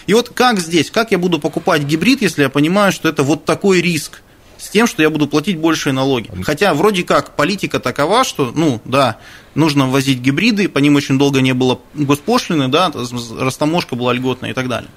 И 0.07 0.13
вот 0.13 0.29
как 0.29 0.59
здесь, 0.59 0.89
как 0.89 1.11
я 1.11 1.17
буду 1.17 1.39
покупать 1.39 1.83
гибрид, 1.83 2.21
если 2.21 2.43
я 2.43 2.49
понимаю, 2.49 2.91
что 2.91 3.09
это 3.09 3.23
вот 3.23 3.45
такой 3.45 3.81
риск? 3.81 4.21
С 4.59 4.69
тем, 4.69 4.87
что 4.87 5.01
я 5.01 5.09
буду 5.09 5.27
платить 5.27 5.57
большие 5.57 5.93
налоги. 5.93 6.29
Хотя 6.43 6.73
вроде 6.73 7.03
как 7.03 7.35
политика 7.35 7.79
такова, 7.79 8.23
что, 8.23 8.51
ну, 8.53 8.81
да, 8.85 9.17
нужно 9.55 9.87
ввозить 9.87 10.19
гибриды, 10.19 10.67
по 10.67 10.79
ним 10.79 10.95
очень 10.95 11.17
долго 11.17 11.41
не 11.41 11.53
было 11.53 11.79
госпошлины, 11.93 12.67
да, 12.67 12.91
растаможка 13.39 13.95
была 13.95 14.13
льготная 14.13 14.51
и 14.51 14.53
так 14.53 14.67
далее. 14.67 14.89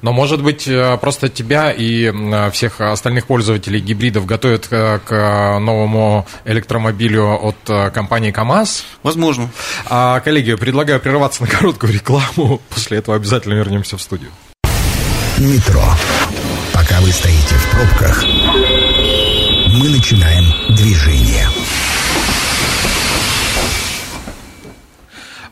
Но, 0.00 0.12
может 0.12 0.42
быть, 0.42 0.66
э, 0.66 0.96
просто 0.98 1.28
тебя 1.28 1.70
и 1.70 2.06
м, 2.06 2.50
всех 2.50 2.80
остальных 2.80 3.26
пользователей 3.26 3.80
гибридов 3.80 4.24
готовят 4.24 4.68
э, 4.70 5.00
к 5.04 5.58
новому 5.60 6.26
электромобилю 6.44 7.38
от 7.40 7.56
э, 7.68 7.90
компании 7.90 8.30
КАМАЗ? 8.30 8.84
Возможно. 9.02 9.50
А, 9.86 10.20
коллеги, 10.20 10.54
предлагаю 10.54 10.98
прерваться 10.98 11.42
на 11.42 11.48
короткую 11.48 11.92
рекламу. 11.92 12.60
После 12.70 12.98
этого 12.98 13.16
обязательно 13.16 13.54
вернемся 13.54 13.96
в 13.96 14.02
студию. 14.02 14.30
Метро. 15.38 15.84
Пока 16.72 17.00
вы 17.00 17.12
стоите 17.12 17.54
в 17.54 17.70
пробках, 17.70 18.24
мы 19.82 19.88
начинаем 19.88 20.44
движение. 20.76 21.51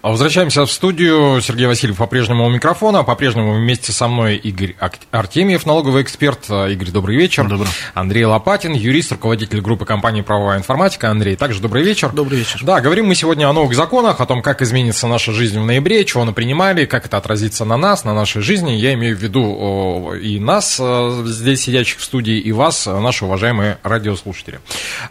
Возвращаемся 0.03 0.65
в 0.65 0.73
студию. 0.73 1.43
Сергей 1.43 1.67
Васильев 1.67 1.99
по-прежнему 1.99 2.47
у 2.47 2.49
микрофона. 2.49 3.03
По-прежнему 3.03 3.53
вместе 3.53 3.93
со 3.93 4.09
мной 4.09 4.37
Игорь 4.37 4.75
Артемьев, 5.11 5.67
налоговый 5.67 6.03
эксперт. 6.03 6.47
А, 6.49 6.69
Игорь, 6.69 6.91
добрый 6.91 7.17
вечер. 7.17 7.47
Добрый. 7.47 7.69
Андрей 7.93 8.25
Лопатин, 8.25 8.73
юрист, 8.73 9.13
руководитель 9.13 9.61
группы 9.61 9.85
компании 9.85 10.23
«Правовая 10.23 10.59
информатика». 10.59 11.11
Андрей, 11.11 11.37
также 11.37 11.61
добрый 11.61 11.83
вечер. 11.83 12.11
Добрый 12.13 12.39
вечер. 12.39 12.61
Да, 12.63 12.81
говорим 12.81 13.09
мы 13.09 13.15
сегодня 13.15 13.47
о 13.47 13.53
новых 13.53 13.75
законах, 13.75 14.23
о 14.23 14.27
том, 14.27 14.41
как 14.41 14.63
изменится 14.63 15.07
наша 15.07 15.33
жизнь 15.33 15.61
в 15.61 15.67
ноябре, 15.67 16.03
чего 16.07 16.25
мы 16.25 16.33
принимали, 16.33 16.87
как 16.87 17.05
это 17.05 17.19
отразится 17.19 17.67
на 17.67 17.77
нас, 17.77 18.05
на 18.05 18.15
нашей 18.15 18.41
жизни. 18.41 18.73
Я 18.73 18.95
имею 18.95 19.15
в 19.15 19.21
виду 19.21 20.15
и 20.15 20.41
нас, 20.41 20.79
э, 20.81 21.23
здесь 21.27 21.61
сидящих 21.61 21.99
в 21.99 22.05
студии, 22.05 22.39
и 22.39 22.53
вас, 22.53 22.87
э, 22.87 22.99
наши 22.99 23.27
уважаемые 23.27 23.77
радиослушатели. 23.83 24.61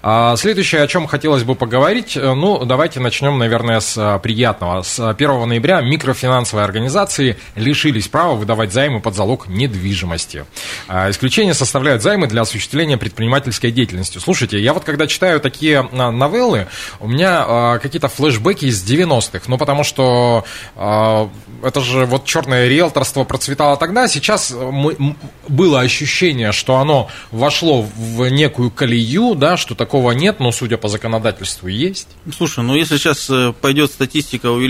А, 0.02 0.36
Следующее, 0.36 0.82
о 0.82 0.88
чем 0.88 1.06
хотелось 1.06 1.44
бы 1.44 1.54
поговорить, 1.54 2.18
э, 2.18 2.34
ну, 2.34 2.66
давайте 2.66 3.00
начнем, 3.00 3.38
наверное, 3.38 3.82
с 3.82 4.20
приятного. 4.24 4.79
С 4.84 5.00
1 5.00 5.48
ноября 5.48 5.82
микрофинансовые 5.82 6.64
организации 6.66 7.38
лишились 7.56 8.08
права 8.08 8.34
выдавать 8.36 8.72
займы 8.74 9.00
под 9.00 9.16
залог 9.16 9.48
недвижимости. 9.48 10.46
А, 10.88 11.10
Исключение 11.10 11.54
составляют 11.54 12.02
займы 12.02 12.28
для 12.28 12.42
осуществления 12.42 12.98
предпринимательской 12.98 13.72
деятельности. 13.72 14.18
Слушайте, 14.18 14.60
я 14.62 14.74
вот 14.74 14.84
когда 14.84 15.08
читаю 15.08 15.40
такие 15.40 15.80
а, 15.92 16.12
новеллы, 16.12 16.68
у 17.00 17.08
меня 17.08 17.80
какие-то 17.82 18.08
флешбеки 18.08 18.66
из 18.66 18.84
90-х, 18.84 19.46
ну 19.48 19.58
потому 19.58 19.84
что 19.84 20.46
это 20.76 21.82
же 21.82 22.06
вот 22.06 22.26
черное 22.26 22.68
риэлторство 22.68 23.24
процветало 23.24 23.78
тогда, 23.78 24.08
сейчас 24.08 24.52
мы- 24.52 25.16
было 25.48 25.82
ощущение, 25.82 26.52
что 26.52 26.78
оно 26.78 27.10
вошло 27.32 27.82
в 27.82 28.28
некую 28.30 28.72
колею, 28.72 29.36
да, 29.36 29.58
что 29.58 29.76
такого 29.76 30.12
нет, 30.12 30.40
но 30.40 30.52
судя 30.52 30.78
по 30.78 30.88
законодательству 30.88 31.68
есть. 31.68 32.08
Слушай, 32.36 32.64
ну 32.64 32.76
если 32.76 32.98
сейчас 32.98 33.30
э, 33.30 33.54
пойдет 33.60 33.92
статистика 33.92 34.48
увеличения 34.52 34.69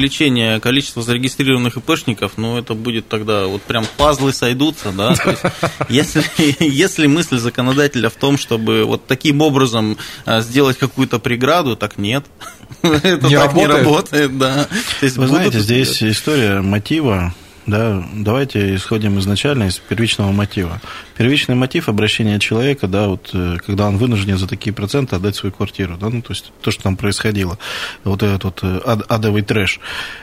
количества 0.62 1.02
зарегистрированных 1.02 1.78
ИПшников, 1.78 2.34
ну 2.38 2.58
это 2.58 2.74
будет 2.74 3.08
тогда 3.08 3.48
вот 3.48 3.62
прям 3.64 3.86
пазлы 3.98 4.34
сойдутся, 4.34 4.92
да. 4.92 5.16
То 5.16 5.30
есть, 5.32 5.44
если, 5.90 6.24
если 6.60 7.08
мысль 7.08 7.38
законодателя 7.38 8.10
в 8.10 8.16
том, 8.16 8.38
чтобы 8.38 8.86
вот 8.86 9.06
таким 9.08 9.42
образом 9.42 9.98
а, 10.26 10.42
сделать 10.42 10.78
какую-то 10.78 11.20
преграду, 11.20 11.76
так 11.76 11.98
нет. 11.98 12.26
Это 12.82 13.28
Не 13.28 13.38
так 13.38 13.54
не 13.54 13.66
работает? 13.66 13.86
работает, 13.86 14.38
да. 14.38 14.68
То 15.00 15.06
есть 15.06 15.18
Вы 15.18 15.28
знаете, 15.28 15.60
здесь 15.60 16.02
история 16.04 16.62
мотива 16.62 17.34
да, 17.70 18.04
давайте 18.14 18.76
исходим 18.76 19.20
изначально 19.20 19.66
из 19.66 19.80
первичного 19.80 20.32
мотива. 20.32 20.82
Первичный 21.18 21.56
мотив 21.56 21.90
обращения 21.90 22.40
человека, 22.40 22.88
да, 22.88 23.08
вот 23.08 23.30
э, 23.34 23.58
когда 23.66 23.88
он 23.88 23.98
вынужден 23.98 24.38
за 24.38 24.48
такие 24.48 24.74
проценты 24.74 25.16
отдать 25.16 25.36
свою 25.36 25.54
квартиру, 25.54 25.98
да, 25.98 26.10
ну, 26.10 26.22
то 26.22 26.34
есть 26.34 26.52
то, 26.62 26.72
что 26.72 26.84
там 26.84 26.98
происходило, 26.98 27.58
вот 28.04 28.24
этот 28.24 28.44
вот 28.44 28.60
э, 28.64 28.80
ад, 28.86 29.04
адовый 29.10 29.42
трэш. 29.42 29.80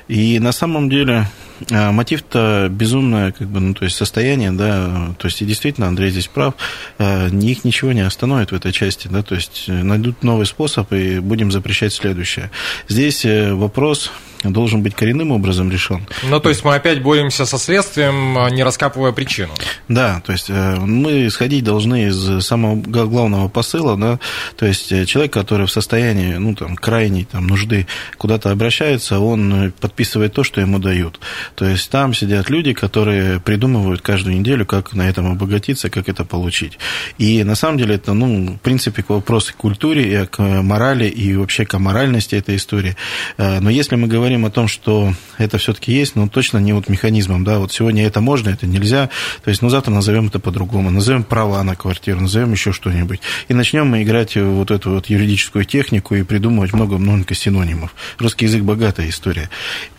И 0.09 0.39
на 0.39 0.53
самом 0.53 0.89
деле 0.89 1.29
э, 1.71 1.91
мотив-то 1.91 2.69
безумное, 2.71 3.33
как 3.33 3.49
бы, 3.49 3.61
ну, 3.61 3.75
то 3.75 3.85
есть 3.85 3.97
состояние, 3.97 4.53
да, 4.53 5.15
то 5.19 5.27
есть 5.27 5.43
и 5.43 5.45
действительно 5.45 5.89
Андрей 5.89 6.11
здесь 6.11 6.27
прав, 6.27 6.55
их 6.99 7.65
ничего 7.65 7.93
не 7.93 8.01
остановит 8.01 8.53
в 8.53 8.55
этой 8.55 8.73
части, 8.73 9.09
да, 9.09 9.23
то 9.23 9.35
есть 9.35 9.69
найдут 9.69 10.23
новый 10.23 10.47
способ 10.47 10.93
и 10.93 11.19
будем 11.19 11.51
запрещать 11.53 11.93
следующее. 11.93 12.51
Здесь 12.89 13.25
вопрос 13.25 14.11
должен 14.43 14.83
быть 14.83 14.95
коренным 14.95 15.33
образом 15.33 15.71
решен. 15.71 16.07
Ну, 16.23 16.41
то 16.41 16.49
есть 16.49 16.65
мы 16.65 16.75
опять 16.75 17.03
боремся 17.03 17.47
со 17.47 17.59
следствием, 17.59 18.55
не 18.55 18.63
раскапывая 18.63 19.13
причину. 19.13 19.53
Да, 19.89 20.23
то 20.25 20.33
есть 20.33 20.47
э, 20.49 20.77
мы 20.77 21.27
исходить 21.27 21.65
должны 21.65 22.09
из 22.09 22.45
самого 22.45 22.77
главного 22.77 23.49
посыла, 23.49 23.97
да, 23.97 24.19
то 24.57 24.67
есть 24.67 24.93
э, 24.93 25.07
человек, 25.07 25.33
который 25.33 25.67
в 25.67 25.71
состоянии, 25.71 26.35
ну, 26.35 26.55
там, 26.55 26.77
крайней 26.77 27.25
там, 27.25 27.47
нужды 27.47 27.87
куда-то 28.19 28.51
обращается, 28.51 29.19
он 29.19 29.73
подписывает 29.81 30.33
то, 30.33 30.45
что 30.45 30.61
ему 30.61 30.79
дают. 30.79 31.21
То 31.55 31.67
есть 31.67 31.91
там 31.91 32.15
сидят 32.15 32.51
люди, 32.51 32.73
которые 32.73 33.41
придумывают 33.41 34.01
каждую 34.01 34.39
неделю, 34.39 34.67
как 34.67 34.95
на 34.95 35.09
этом 35.09 35.31
обогатиться, 35.31 35.91
как 35.91 36.09
это 36.09 36.25
получить. 36.25 36.79
И 37.19 37.45
на 37.45 37.55
самом 37.55 37.79
деле 37.79 37.95
это, 37.97 38.13
ну, 38.13 38.55
в 38.55 38.59
принципе, 38.59 39.03
к 39.03 39.11
вопросу 39.11 39.53
к 39.53 39.57
культуре, 39.57 40.23
и 40.23 40.27
к 40.27 40.39
морали, 40.41 41.07
и 41.07 41.35
вообще 41.37 41.65
к 41.65 41.79
моральности 41.79 42.35
этой 42.35 42.57
истории. 42.57 42.97
Э, 43.39 43.61
но 43.61 43.71
если 43.71 43.97
мы 43.97 44.09
говорим 44.09 44.45
о 44.45 44.51
том, 44.51 44.69
что 44.69 45.13
это 45.39 45.59
все-таки 45.59 45.93
есть, 45.93 46.17
но 46.17 46.29
точно 46.29 46.59
не 46.59 46.73
вот 46.73 46.89
механизмом, 46.89 47.45
да, 47.45 47.59
вот 47.59 47.73
сегодня 47.73 48.07
это 48.07 48.21
можно, 48.21 48.51
это 48.51 48.67
нельзя, 48.67 49.11
то 49.45 49.51
есть, 49.51 49.63
ну, 49.63 49.69
завтра 49.69 49.93
назовем 49.93 50.27
это 50.29 50.39
по-другому, 50.39 50.91
назовем 50.91 51.25
права 51.25 51.63
на 51.63 51.77
квартиру, 51.77 52.21
назовем 52.21 52.53
еще 52.53 52.73
что-нибудь, 52.73 53.21
и 53.49 53.55
начнем 53.55 53.87
мы 53.87 54.03
играть 54.03 54.37
вот 54.37 54.71
эту 54.71 54.91
вот 54.91 55.07
юридическую 55.07 55.65
технику 55.65 56.15
и 56.15 56.23
придумывать 56.23 56.73
много-много 56.73 57.35
синонимов. 57.35 57.95
Русский 58.19 58.47
язык 58.47 58.63
богатая 58.63 59.09
история. 59.09 59.51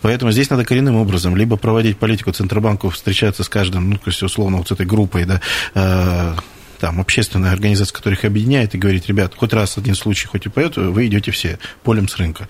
Поэтому 0.02 0.32
здесь 0.32 0.50
надо 0.50 0.64
коренным 0.64 0.96
образом 0.96 1.36
либо 1.38 1.56
проводить 1.56 1.98
политику 1.98 2.32
Центробанку, 2.32 2.90
встречаться 2.90 3.44
с 3.44 3.48
каждым, 3.48 3.90
ну, 3.90 3.96
то 3.96 4.02
есть, 4.06 4.22
условно, 4.22 4.58
вот 4.58 4.68
с 4.68 4.72
этой 4.72 4.86
группой, 4.86 5.24
да, 5.24 5.40
э, 5.74 6.34
там, 6.78 7.00
общественная 7.00 7.52
организация, 7.52 7.94
которая 7.94 8.18
их 8.18 8.24
объединяет, 8.24 8.74
и 8.74 8.78
говорит, 8.78 9.06
ребят, 9.06 9.34
хоть 9.36 9.52
раз 9.52 9.78
один 9.78 9.94
случай, 9.94 10.26
хоть 10.26 10.46
и 10.46 10.48
поэтому, 10.48 10.92
вы 10.92 11.06
идете 11.06 11.30
все 11.30 11.58
полем 11.82 12.08
с 12.08 12.16
рынка. 12.16 12.48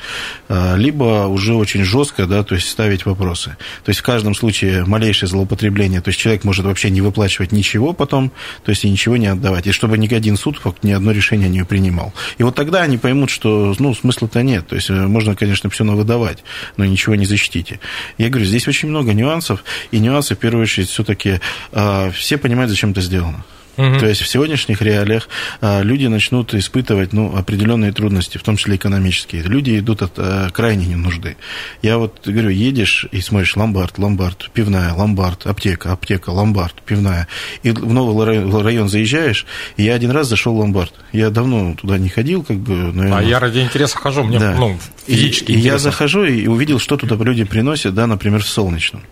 А, 0.49 0.77
либо 0.77 1.27
уже 1.27 1.55
очень 1.55 1.85
жестко, 1.85 2.27
да, 2.27 2.43
то 2.43 2.55
есть 2.55 2.69
ставить 2.69 3.07
вопросы. 3.07 3.57
То 3.85 3.91
есть 3.91 4.01
в 4.01 4.03
каждом 4.03 4.35
случае 4.35 4.85
малейшее 4.85 5.29
злоупотребление, 5.29 6.01
то 6.01 6.09
есть 6.09 6.21
человек 6.21 6.45
может 6.45 6.65
вообще 6.65 6.91
не 6.91 7.01
выплачивать 7.01 7.53
ничего 7.53 7.93
потом, 7.93 8.33
то 8.65 8.71
есть 8.71 8.85
и 8.85 8.91
ничего 8.91 9.17
не 9.17 9.27
отдавать. 9.27 9.67
И 9.67 9.73
чтобы 9.73 9.99
ни 9.99 10.13
один 10.13 10.37
суд 10.37 10.59
ни 10.83 10.93
одно 10.93 11.13
решение 11.13 11.49
не 11.49 11.65
принимал. 11.65 12.13
И 12.39 12.43
вот 12.43 12.55
тогда 12.55 12.83
они 12.83 12.99
поймут, 12.99 13.31
что, 13.31 13.75
ну, 13.79 13.95
смысла-то 13.95 14.43
нет. 14.43 14.67
То 14.67 14.77
есть 14.77 14.91
э, 14.91 15.07
можно, 15.07 15.35
конечно, 15.35 15.71
все 15.71 15.85
навыдавать, 15.85 16.45
но 16.77 16.85
ничего 16.85 17.15
не 17.15 17.25
защитите. 17.25 17.81
Я 18.19 18.29
говорю, 18.29 18.47
здесь 18.47 18.69
очень 18.69 18.89
много 18.89 19.13
нюансов, 19.13 19.65
и 19.91 19.99
нюансы, 19.99 20.35
в 20.35 20.39
первую 20.39 20.63
очередь, 20.63 20.89
все-таки 20.89 21.41
э, 21.73 22.11
все 22.13 22.39
понимают, 22.39 22.71
зачем 22.71 22.91
это 22.91 23.01
сделано. 23.01 23.45
Угу. 23.79 24.01
То 24.01 24.07
есть 24.07 24.23
в 24.23 24.29
сегодняшних 24.29 24.83
реалиях 24.83 25.29
а, 25.61 25.83
люди 25.83 26.07
начнут 26.07 26.53
испытывать 26.53 27.13
ну, 27.13 27.37
определенные 27.37 27.93
трудности, 27.93 28.37
в 28.37 28.43
том 28.43 28.57
числе 28.57 28.75
экономические. 28.75 29.43
Люди 29.43 29.79
идут 29.79 30.03
от 30.03 30.13
а, 30.17 30.51
крайней 30.51 30.97
нужды. 30.97 31.37
Я 31.81 31.99
вот 31.99 32.27
говорю, 32.27 32.51
едешь 32.51 33.07
и 33.13 33.21
смотришь 33.21 33.57
ломбард, 33.57 33.97
ломбард, 33.99 34.51
пивная, 34.53 34.93
ломбард, 34.93 35.47
аптека, 35.47 35.93
аптека, 35.93 36.31
ломбард, 36.31 36.75
пивная. 36.83 37.29
И 37.63 37.71
в 37.71 37.93
новый 37.93 38.27
район, 38.27 38.55
район 38.65 38.89
заезжаешь, 38.89 39.47
и 39.77 39.85
я 39.85 39.95
один 39.95 40.11
раз 40.11 40.27
зашел 40.27 40.55
в 40.55 40.59
ломбард. 40.59 40.93
Я 41.13 41.31
давно 41.31 41.75
туда 41.75 41.99
не 41.99 42.09
ходил, 42.09 42.43
как 42.43 42.57
бы. 42.57 42.75
Наверное. 42.75 43.19
А 43.19 43.23
я 43.23 43.39
ради 43.39 43.61
интереса 43.61 43.97
хожу, 43.97 44.25
мне 44.25 44.41
да. 44.41 44.57
ну, 44.59 44.77
физически 45.07 45.53
и, 45.53 45.55
и 45.55 45.59
я 45.61 45.79
захожу 45.79 46.25
и 46.25 46.49
увидел, 46.49 46.81
что 46.81 46.97
туда 46.97 47.15
люди 47.23 47.45
приносят, 47.45 47.95
да, 47.95 48.09
например, 48.09 48.43
в 48.43 48.49
Солнечном. 48.49 49.03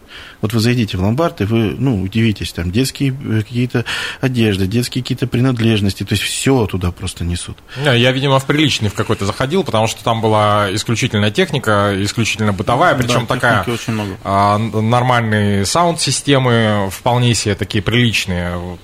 Вот 0.40 0.52
вы 0.52 0.60
зайдите 0.60 0.96
в 0.96 1.02
ломбард, 1.02 1.40
и 1.40 1.44
вы, 1.44 1.74
ну, 1.78 2.02
удивитесь, 2.02 2.52
там 2.52 2.70
детские 2.70 3.14
э, 3.24 3.42
какие-то 3.42 3.84
одежды, 4.20 4.66
детские 4.66 5.02
какие-то 5.02 5.26
принадлежности, 5.26 6.04
то 6.04 6.12
есть 6.12 6.22
все 6.22 6.66
туда 6.66 6.92
просто 6.92 7.24
несут. 7.24 7.56
Я, 7.84 8.12
видимо, 8.12 8.38
в 8.38 8.46
приличный 8.46 8.88
в 8.88 8.94
какой-то 8.94 9.26
заходил, 9.26 9.64
потому 9.64 9.86
что 9.86 10.04
там 10.04 10.20
была 10.20 10.74
исключительная 10.74 11.30
техника, 11.30 11.94
исключительно 11.98 12.52
бытовая, 12.52 12.94
причем 12.94 13.26
да, 13.28 13.34
такая 13.34 13.64
очень 13.64 13.92
много. 13.92 14.16
А, 14.24 14.58
нормальные 14.58 15.66
саунд-системы, 15.66 16.88
вполне 16.90 17.34
себе 17.34 17.54
такие 17.54 17.82
приличные, 17.82 18.78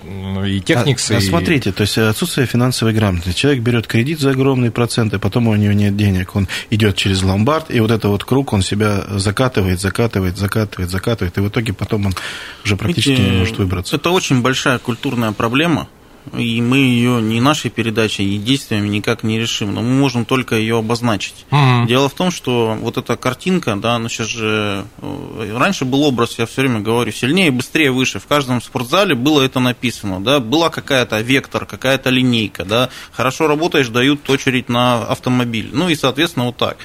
и 0.46 0.60
техниксы. 0.60 1.12
А, 1.12 1.18
а 1.18 1.20
смотрите, 1.20 1.72
то 1.72 1.82
есть 1.82 1.98
отсутствие 1.98 2.46
финансовой 2.46 2.92
грамотности. 2.94 3.38
Человек 3.38 3.62
берет 3.62 3.86
кредит 3.86 4.20
за 4.20 4.30
огромные 4.30 4.70
проценты, 4.70 5.18
потом 5.18 5.48
у 5.48 5.54
него 5.54 5.72
нет 5.72 5.96
денег, 5.96 6.34
он 6.36 6.48
идет 6.70 6.96
через 6.96 7.22
ломбард, 7.22 7.70
и 7.70 7.80
вот 7.80 7.90
это 7.90 8.08
вот 8.08 8.24
круг 8.24 8.52
он 8.52 8.62
себя 8.62 9.04
закатывает, 9.10 9.80
закатывает, 9.80 10.36
закатывает, 10.36 10.90
закатывает, 10.90 11.21
и 11.26 11.40
в 11.40 11.48
итоге 11.48 11.72
потом 11.72 12.06
он 12.06 12.14
уже 12.64 12.76
практически 12.76 13.11
Ведь, 13.11 13.30
не 13.30 13.38
может 13.38 13.58
выбраться. 13.58 13.96
Это 13.96 14.11
очень 14.11 14.42
большая 14.42 14.78
культурная 14.78 15.32
проблема, 15.32 15.88
и 16.37 16.61
мы 16.61 16.78
ее 16.78 17.20
ни 17.20 17.40
нашей 17.40 17.70
передачей, 17.70 18.24
ни 18.24 18.38
действиями 18.38 18.88
никак 18.88 19.24
не 19.24 19.40
решим, 19.40 19.74
но 19.74 19.82
мы 19.82 19.90
можем 19.90 20.24
только 20.24 20.54
ее 20.54 20.78
обозначить. 20.78 21.46
Угу. 21.50 21.87
Дело 21.88 22.08
в 22.08 22.14
том, 22.14 22.30
что 22.30 22.76
вот 22.80 22.96
эта 22.96 23.16
картинка, 23.16 23.74
да, 23.76 23.96
она 23.96 24.08
сейчас 24.08 24.28
же... 24.28 24.85
Э, 25.00 25.56
раньше 25.58 25.85
был 25.85 26.04
образ, 26.04 26.38
я 26.38 26.46
все 26.46 26.62
время 26.62 26.80
говорю, 26.80 27.11
сильнее, 27.11 27.50
быстрее, 27.50 27.90
выше. 27.90 28.20
В 28.20 28.26
каждом 28.26 28.62
спортзале 28.62 29.14
было 29.14 29.42
это 29.42 29.58
написано, 29.58 30.22
да, 30.22 30.38
была 30.38 30.70
какая-то 30.70 31.20
вектор, 31.20 31.66
какая-то 31.66 32.11
линейка, 32.11 32.64
да, 32.64 32.90
хорошо 33.11 33.48
работаешь, 33.48 33.88
дают 33.88 34.28
очередь 34.30 34.68
на 34.68 35.02
автомобиль. 35.02 35.70
Ну 35.72 35.88
и, 35.88 35.96
соответственно, 35.96 36.46
вот 36.46 36.56
так. 36.56 36.76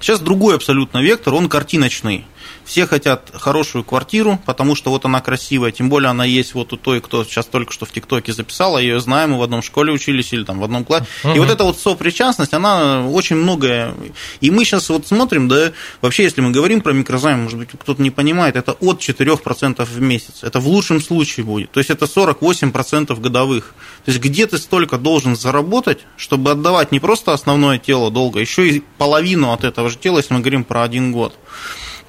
Сейчас 0.00 0.20
другой 0.20 0.56
абсолютно 0.56 0.98
вектор, 0.98 1.32
он 1.34 1.48
картиночный. 1.48 2.26
Все 2.64 2.86
хотят 2.86 3.30
хорошую 3.32 3.84
квартиру, 3.84 4.40
потому 4.46 4.74
что 4.74 4.90
вот 4.90 5.04
она 5.04 5.20
красивая, 5.20 5.72
тем 5.72 5.88
более 5.88 6.10
она 6.10 6.24
есть 6.24 6.54
вот 6.54 6.72
у 6.72 6.76
той, 6.76 7.00
кто 7.00 7.24
сейчас 7.24 7.46
только 7.46 7.72
что 7.72 7.86
в 7.86 7.92
ТикТоке 7.92 8.32
записала, 8.32 8.78
ее 8.78 9.00
знаем, 9.00 9.32
мы 9.32 9.38
в 9.38 9.42
одном 9.42 9.62
школе 9.62 9.92
учились 9.92 10.32
или 10.32 10.44
там 10.44 10.60
в 10.60 10.64
одном 10.64 10.84
классе. 10.84 11.06
Uh-huh. 11.24 11.36
И 11.36 11.38
вот 11.38 11.50
эта 11.50 11.64
вот 11.64 11.78
сопричастность, 11.78 12.54
она 12.54 13.06
очень 13.08 13.36
многое. 13.36 13.94
И 14.40 14.50
мы 14.50 14.64
сейчас 14.64 14.88
вот 14.90 15.06
смотрим, 15.06 15.48
да, 15.48 15.72
вообще, 16.00 16.24
если 16.24 16.40
мы 16.40 16.50
говорим 16.50 16.80
про 16.80 16.92
микрозайм, 16.92 17.42
может 17.42 17.58
быть, 17.58 17.70
кто-то 17.70 18.00
не 18.02 18.10
понимает, 18.10 18.56
это 18.56 18.72
от 18.72 19.00
4% 19.00 19.84
в 19.84 20.00
месяц. 20.00 20.42
Это 20.42 20.60
в 20.60 20.68
лучшем 20.68 21.00
случае 21.00 21.44
будет. 21.44 21.70
То 21.72 21.80
есть 21.80 21.90
это 21.90 22.06
48% 22.06 23.18
годовых. 23.20 23.74
То 24.04 24.10
есть 24.10 24.22
где 24.22 24.46
ты 24.46 24.58
столько 24.58 24.98
должен 24.98 25.36
заработать, 25.36 26.00
чтобы 26.16 26.50
отдавать 26.50 26.92
не 26.92 27.00
просто 27.00 27.32
основное 27.32 27.78
тело 27.78 28.10
долго, 28.10 28.40
еще 28.40 28.68
и 28.68 28.82
половину 28.98 29.52
от 29.52 29.64
этого 29.64 29.90
же 29.90 29.98
тела, 29.98 30.18
если 30.18 30.34
мы 30.34 30.40
говорим 30.40 30.64
про 30.64 30.82
один 30.82 31.12
год. 31.12 31.34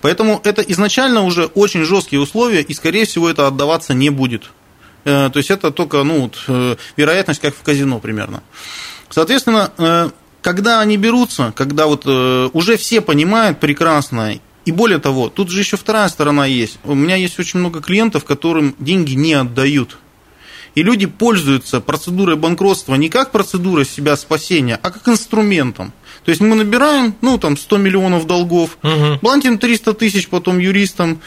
Поэтому 0.03 0.41
это 0.43 0.61
изначально 0.63 1.23
уже 1.23 1.45
очень 1.45 1.85
жесткие 1.85 2.19
условия, 2.21 2.61
и, 2.61 2.73
скорее 2.73 3.05
всего, 3.05 3.29
это 3.29 3.47
отдаваться 3.47 3.93
не 3.93 4.09
будет. 4.09 4.51
Э, 5.05 5.29
то 5.31 5.37
есть 5.37 5.49
это 5.49 5.71
только 5.71 6.03
ну, 6.03 6.23
вот, 6.23 6.43
э, 6.49 6.75
вероятность, 6.97 7.39
как 7.39 7.55
в 7.55 7.61
казино 7.61 7.99
примерно. 7.99 8.43
Соответственно, 9.09 9.71
э, 9.77 10.09
когда 10.41 10.81
они 10.81 10.97
берутся, 10.97 11.53
когда 11.55 11.85
вот 11.85 12.05
уже 12.05 12.75
все 12.75 12.99
понимают 12.99 13.61
прекрасно, 13.61 14.37
и 14.65 14.71
более 14.73 14.99
того, 14.99 15.29
тут 15.29 15.49
же 15.49 15.59
еще 15.59 15.77
вторая 15.77 16.09
сторона 16.09 16.45
есть. 16.47 16.79
У 16.83 16.95
меня 16.95 17.15
есть 17.15 17.39
очень 17.39 17.59
много 17.59 17.81
клиентов, 17.81 18.25
которым 18.25 18.75
деньги 18.79 19.13
не 19.13 19.35
отдают. 19.35 19.99
И 20.75 20.83
люди 20.83 21.05
пользуются 21.05 21.79
процедурой 21.79 22.35
банкротства 22.35 22.95
не 22.95 23.07
как 23.07 23.31
процедурой 23.31 23.85
себя 23.85 24.17
спасения, 24.17 24.77
а 24.81 24.91
как 24.91 25.07
инструментом. 25.07 25.93
То 26.23 26.29
есть 26.29 26.41
мы 26.41 26.55
набираем, 26.55 27.15
ну, 27.21 27.37
там, 27.37 27.57
100 27.57 27.77
миллионов 27.77 28.27
долгов, 28.27 28.77
угу. 28.81 29.19
платим 29.19 29.57
300 29.57 29.93
тысяч 29.93 30.29
потом 30.29 30.59
юристам, 30.59 31.19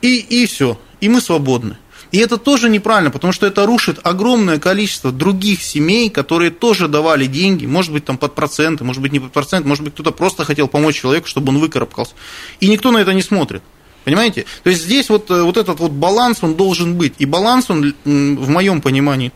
и, 0.00 0.16
и 0.16 0.46
все, 0.46 0.78
и 1.00 1.08
мы 1.08 1.20
свободны. 1.20 1.76
И 2.10 2.18
это 2.18 2.38
тоже 2.38 2.70
неправильно, 2.70 3.10
потому 3.10 3.32
что 3.32 3.46
это 3.46 3.66
рушит 3.66 3.98
огромное 4.02 4.58
количество 4.58 5.12
других 5.12 5.62
семей, 5.62 6.08
которые 6.08 6.50
тоже 6.50 6.88
давали 6.88 7.26
деньги, 7.26 7.66
может 7.66 7.92
быть, 7.92 8.06
там 8.06 8.16
под 8.16 8.34
проценты, 8.34 8.82
может 8.84 9.02
быть, 9.02 9.12
не 9.12 9.20
под 9.20 9.32
процент, 9.32 9.66
может 9.66 9.84
быть, 9.84 9.92
кто-то 9.92 10.10
просто 10.12 10.44
хотел 10.44 10.68
помочь 10.68 10.98
человеку, 10.98 11.28
чтобы 11.28 11.50
он 11.50 11.58
выкарабкался. 11.58 12.14
И 12.60 12.68
никто 12.68 12.90
на 12.92 12.98
это 12.98 13.12
не 13.12 13.22
смотрит. 13.22 13.62
Понимаете? 14.04 14.46
То 14.62 14.70
есть 14.70 14.84
здесь 14.84 15.10
вот, 15.10 15.30
э, 15.30 15.42
вот 15.42 15.58
этот 15.58 15.80
вот 15.80 15.90
баланс, 15.90 16.38
он 16.40 16.54
должен 16.54 16.94
быть. 16.94 17.12
И 17.18 17.26
баланс, 17.26 17.68
он, 17.68 17.94
в 18.04 18.48
моем 18.48 18.80
понимании, 18.80 19.32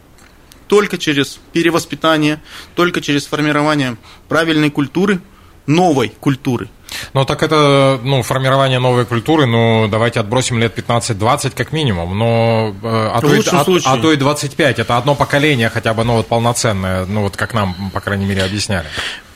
только 0.72 0.96
через 0.96 1.38
перевоспитание, 1.52 2.40
только 2.74 3.02
через 3.02 3.26
формирование 3.26 3.98
правильной 4.28 4.70
культуры, 4.70 5.20
новой 5.66 6.08
культуры. 6.08 6.70
Ну, 7.12 7.26
так 7.26 7.42
это, 7.42 8.00
ну, 8.02 8.22
формирование 8.22 8.78
новой 8.78 9.04
культуры, 9.04 9.44
ну, 9.44 9.87
давайте 9.90 10.20
отбросим 10.20 10.58
лет 10.58 10.78
15-20 10.78 11.52
как 11.54 11.72
минимум, 11.72 12.16
но 12.16 12.74
э, 12.82 13.11
а, 13.14 13.20
то 13.20 13.35
и, 13.35 13.42
а, 13.52 13.64
а 13.85 13.98
то 13.98 14.12
и 14.12 14.16
25, 14.16 14.78
это 14.78 14.96
одно 14.96 15.14
поколение 15.14 15.68
хотя 15.68 15.92
бы, 15.92 16.04
ну, 16.04 16.14
вот 16.16 16.26
полноценное, 16.28 17.04
ну, 17.04 17.20
вот 17.20 17.37
как 17.37 17.52
нам, 17.52 17.90
по 17.92 18.00
крайней 18.00 18.24
мере, 18.24 18.42
объясняли. 18.42 18.87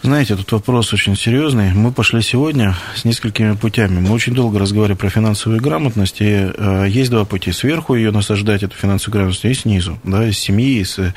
Знаете, 0.06 0.36
тут 0.36 0.52
вопрос 0.52 0.92
очень 0.92 1.16
серьезный. 1.16 1.72
Мы 1.74 1.90
пошли 1.90 2.22
сегодня 2.22 2.76
с 2.94 3.04
несколькими 3.04 3.56
путями. 3.56 3.98
Мы 3.98 4.12
очень 4.14 4.34
долго 4.34 4.56
разговаривали 4.56 4.96
про 4.96 5.10
финансовую 5.10 5.60
грамотность, 5.60 6.20
и 6.20 6.48
э, 6.56 6.86
есть 6.88 7.10
два 7.10 7.24
пути. 7.24 7.50
Сверху 7.50 7.96
ее 7.96 8.12
насаждать, 8.12 8.62
эту 8.62 8.76
финансовую 8.76 9.14
грамотность, 9.14 9.44
и 9.44 9.52
снизу, 9.52 9.98
да, 10.04 10.24
из 10.24 10.38
семьи, 10.38 10.78
из, 10.78 11.00
э, 11.00 11.12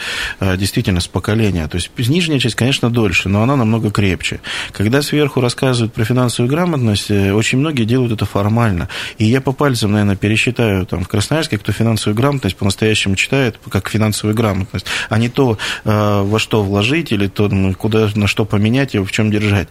действительно, 0.57 1.01
с 1.01 1.07
поколения. 1.07 1.67
То 1.67 1.75
есть 1.75 1.91
нижняя 1.95 2.39
часть, 2.39 2.55
конечно, 2.55 2.89
дольше, 2.89 3.29
но 3.29 3.43
она 3.43 3.55
намного 3.55 3.91
крепче. 3.91 4.39
Когда 4.71 5.03
сверху 5.03 5.39
рассказывают 5.39 5.93
про 5.93 6.03
финансовую 6.03 6.49
грамотность, 6.49 7.11
э, 7.11 7.31
очень 7.31 7.59
многие 7.59 7.83
делают 7.83 8.13
это 8.13 8.25
формально. 8.25 8.89
И 9.19 9.25
я 9.25 9.39
по 9.39 9.51
пальцам, 9.51 9.91
наверное, 9.91 10.15
пересчитаю 10.15 10.87
там 10.87 11.03
в 11.03 11.07
Красноярске, 11.07 11.59
кто 11.59 11.71
финансовую 11.71 12.17
грамотность 12.17 12.55
по-настоящему 12.55 13.15
читает, 13.15 13.59
как 13.69 13.87
финансовую 13.87 14.35
грамотность, 14.35 14.87
а 15.09 15.19
не 15.19 15.29
то, 15.29 15.59
э, 15.85 16.21
во 16.23 16.39
что 16.39 16.63
вложить 16.63 17.11
или 17.11 17.27
то, 17.27 17.51
куда, 17.77 18.09
на 18.15 18.25
что 18.25 18.45
поменять 18.45 18.78
и 18.95 18.99
в 18.99 19.11
чем 19.11 19.31
держать. 19.31 19.67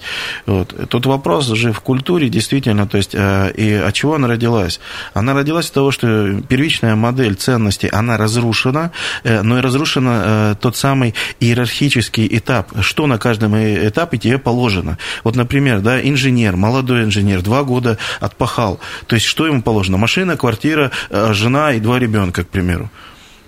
Вот. 0.46 0.74
Тут 0.88 1.06
вопрос 1.06 1.46
же 1.46 1.72
в 1.72 1.80
культуре, 1.80 2.28
действительно, 2.28 2.86
то 2.86 2.96
есть, 2.96 3.14
э, 3.14 3.52
и 3.56 3.72
от 3.72 3.94
чего 3.94 4.14
она 4.14 4.28
родилась? 4.28 4.80
Она 5.14 5.34
родилась 5.34 5.68
от 5.68 5.74
того, 5.74 5.90
что 5.90 6.40
первичная 6.48 6.94
модель 6.94 7.34
ценностей, 7.34 7.88
она 7.88 8.16
разрушена, 8.16 8.92
но 9.24 9.58
и 9.58 9.60
разрушена 9.60 10.56
тот 10.60 10.76
самый 10.76 11.14
иерархический 11.40 12.28
этап, 12.30 12.72
что 12.82 13.06
на 13.06 13.18
каждом 13.18 13.56
этапе 13.56 14.18
тебе 14.18 14.38
положено. 14.38 14.98
Вот, 15.24 15.36
например, 15.36 15.80
да, 15.80 16.00
инженер, 16.00 16.56
молодой 16.56 17.04
инженер, 17.04 17.42
два 17.42 17.62
года 17.62 17.98
отпахал. 18.20 18.80
То 19.06 19.14
есть, 19.14 19.26
что 19.26 19.46
ему 19.46 19.62
положено? 19.62 19.98
Машина, 19.98 20.36
квартира, 20.36 20.90
э, 21.10 21.32
жена 21.32 21.72
и 21.72 21.80
два 21.80 21.98
ребенка, 21.98 22.44
к 22.44 22.48
примеру. 22.48 22.90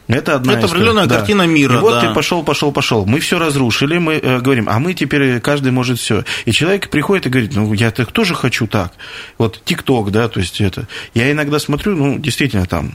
Это 0.08 0.34
одна 0.34 0.54
Это 0.54 0.66
определенная 0.66 1.06
да. 1.06 1.16
картина 1.16 1.46
мира. 1.46 1.76
И 1.76 1.80
вот 1.80 1.94
да. 1.94 2.08
ты 2.08 2.14
пошел, 2.14 2.42
пошел, 2.42 2.72
пошел. 2.72 3.06
Мы 3.06 3.20
все 3.20 3.38
разрушили, 3.38 3.98
мы 3.98 4.14
э, 4.14 4.40
говорим, 4.40 4.68
а 4.68 4.78
мы 4.78 4.94
теперь 4.94 5.40
каждый 5.40 5.72
может 5.72 5.98
все. 5.98 6.24
И 6.44 6.52
человек 6.52 6.90
приходит 6.90 7.26
и 7.26 7.28
говорит, 7.28 7.54
ну 7.54 7.72
я 7.72 7.90
так 7.90 8.10
тоже 8.12 8.34
хочу 8.34 8.66
так. 8.66 8.92
Вот 9.38 9.60
ТикТок, 9.64 10.10
да, 10.10 10.28
то 10.28 10.40
есть 10.40 10.60
это. 10.60 10.88
Я 11.14 11.30
иногда 11.30 11.58
смотрю, 11.58 11.96
ну 11.96 12.18
действительно 12.18 12.66
там 12.66 12.94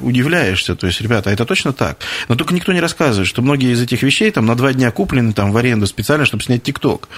удивляешься, 0.00 0.74
то 0.74 0.86
есть, 0.86 1.00
ребята, 1.00 1.30
это 1.30 1.44
точно 1.44 1.72
так. 1.72 1.98
Но 2.28 2.34
только 2.34 2.54
никто 2.54 2.72
не 2.72 2.80
рассказывает, 2.80 3.28
что 3.28 3.40
многие 3.40 3.72
из 3.72 3.80
этих 3.80 4.02
вещей 4.02 4.30
там 4.30 4.46
на 4.46 4.56
два 4.56 4.72
дня 4.72 4.90
куплены 4.90 5.32
там 5.32 5.52
в 5.52 5.56
аренду 5.56 5.86
специально, 5.86 6.24
чтобы 6.24 6.42
снять 6.42 6.62
ТикТок 6.62 7.08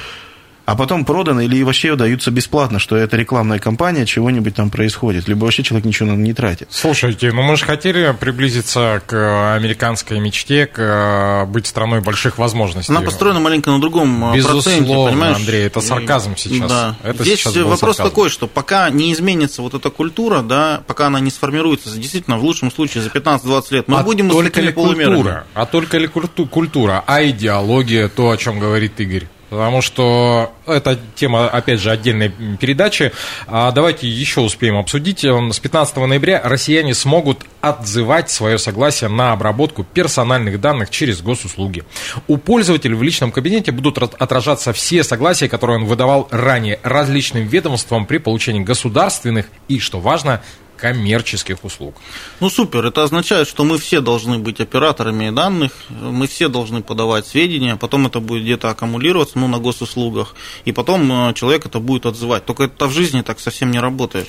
а 0.67 0.77
потом 0.77 1.05
проданы 1.05 1.45
или 1.45 1.63
вообще 1.63 1.95
даются 1.97 2.31
бесплатно, 2.31 2.79
что 2.79 2.97
это 2.97 3.17
рекламная 3.17 3.59
кампания, 3.59 4.07
чего-нибудь 4.07 4.55
там 4.55 4.71
происходит, 4.71 5.29
либо 5.29 5.45
вообще 5.45 5.63
человек 5.63 5.85
ничего 5.85 6.13
не 6.13 6.33
тратит. 6.33 6.69
Слушайте, 6.71 7.33
ну 7.33 7.43
мы 7.43 7.57
же 7.57 7.65
хотели 7.65 8.15
приблизиться 8.19 9.03
к 9.07 9.55
американской 9.55 10.21
мечте, 10.21 10.67
к 10.67 10.79
э, 10.79 11.47
быть 11.47 11.67
страной 11.67 12.01
больших 12.01 12.39
возможностей. 12.39 12.93
Она 12.93 13.03
построена 13.03 13.41
маленько 13.41 13.71
на 13.71 13.81
другом 13.81 14.33
э, 14.33 14.37
Безусловно, 14.37 14.63
проценте, 14.63 14.95
понимаешь? 14.95 15.37
Андрей, 15.37 15.67
это 15.67 15.81
сарказм 15.81 16.37
сейчас. 16.37 16.69
Да. 16.69 16.97
Это 17.03 17.23
Здесь 17.23 17.41
сейчас 17.41 17.57
вопрос 17.57 17.97
сарказм. 17.97 18.03
такой, 18.03 18.31
что 18.31 18.47
пока 18.47 18.91
не 18.91 19.13
изменится 19.13 19.63
вот 19.63 19.75
эта 19.75 19.91
культура, 19.91 20.43
да, 20.43 20.83
пока 20.87 21.09
она 21.09 21.21
не 21.21 21.31
сформируется, 21.31 21.91
действительно, 21.97 22.39
в 22.39 22.45
лучшем 22.45 22.71
случае 22.71 23.03
за 23.03 23.11
15-20 23.11 23.63
лет, 23.71 23.89
мы 23.89 23.99
а 23.99 24.03
будем 24.03 24.31
только 24.31 24.61
ли 24.61 24.73
полумерами. 24.73 25.15
культура, 25.15 25.47
а 25.55 25.67
только 25.67 25.99
ли 25.99 26.07
культура, 26.07 27.05
а 27.07 27.25
идеология, 27.25 28.09
то, 28.09 28.31
о 28.31 28.37
чем 28.37 28.59
говорит 28.59 28.99
Игорь. 29.01 29.27
Потому 29.55 29.83
что 29.83 30.53
это 30.67 30.99
тема, 31.15 31.49
опять 31.49 31.79
же, 31.79 31.93
отдельной 31.93 32.29
передачи. 32.29 33.13
А 33.47 33.71
давайте 33.71 34.09
еще 34.09 34.41
успеем 34.41 34.77
обсудить. 34.77 35.25
С 35.25 35.61
15 35.61 35.97
ноября 35.97 36.41
россияне 36.43 36.93
смогут 36.93 37.47
отзывать 37.61 38.31
свое 38.31 38.59
согласие 38.59 39.09
на 39.09 39.31
обработку 39.31 39.85
персональных 39.85 40.61
данных 40.61 40.91
через 40.91 41.23
госуслуги. 41.23 41.85
У 42.27 42.37
пользователя 42.37 42.97
в 42.97 43.03
личном 43.05 43.31
кабинете 43.31 43.71
будут 43.71 43.99
отражаться 43.99 44.73
все 44.73 45.05
согласия, 45.05 45.49
которые 45.49 45.79
он 45.79 45.85
выдавал 45.85 46.27
ранее 46.33 46.81
различным 46.83 47.47
ведомствам 47.47 48.07
при 48.07 48.19
получении 48.19 48.65
государственных 48.65 49.47
и, 49.69 49.79
что 49.79 50.01
важно, 50.01 50.43
коммерческих 50.77 51.65
услуг. 51.65 51.97
Ну 52.41 52.51
супер, 52.51 52.85
это 52.87 53.03
означает, 53.03 53.49
что 53.49 53.65
мы 53.65 53.79
все 53.79 54.01
должны 54.01 54.39
быть 54.39 54.61
операторами 54.61 55.31
данных, 55.31 55.73
мы 55.89 56.27
все 56.27 56.49
должны 56.49 56.83
подавать 56.83 57.27
сведения, 57.27 57.77
потом 57.77 58.07
это 58.07 58.21
будет 58.21 58.43
где-то 58.43 58.71
аккумулироваться 58.71 59.39
ну, 59.39 59.49
на 59.49 59.59
госуслугах, 59.59 60.35
и 60.65 60.73
потом 60.73 61.31
э, 61.31 61.35
человек 61.35 61.67
это 61.67 61.81
будет 61.81 62.07
отзывать. 62.07 62.45
Только 62.45 62.65
это 62.65 62.87
в 62.87 62.93
жизни 62.93 63.23
так 63.23 63.41
совсем 63.41 63.71
не 63.71 63.79
работает. 63.79 64.29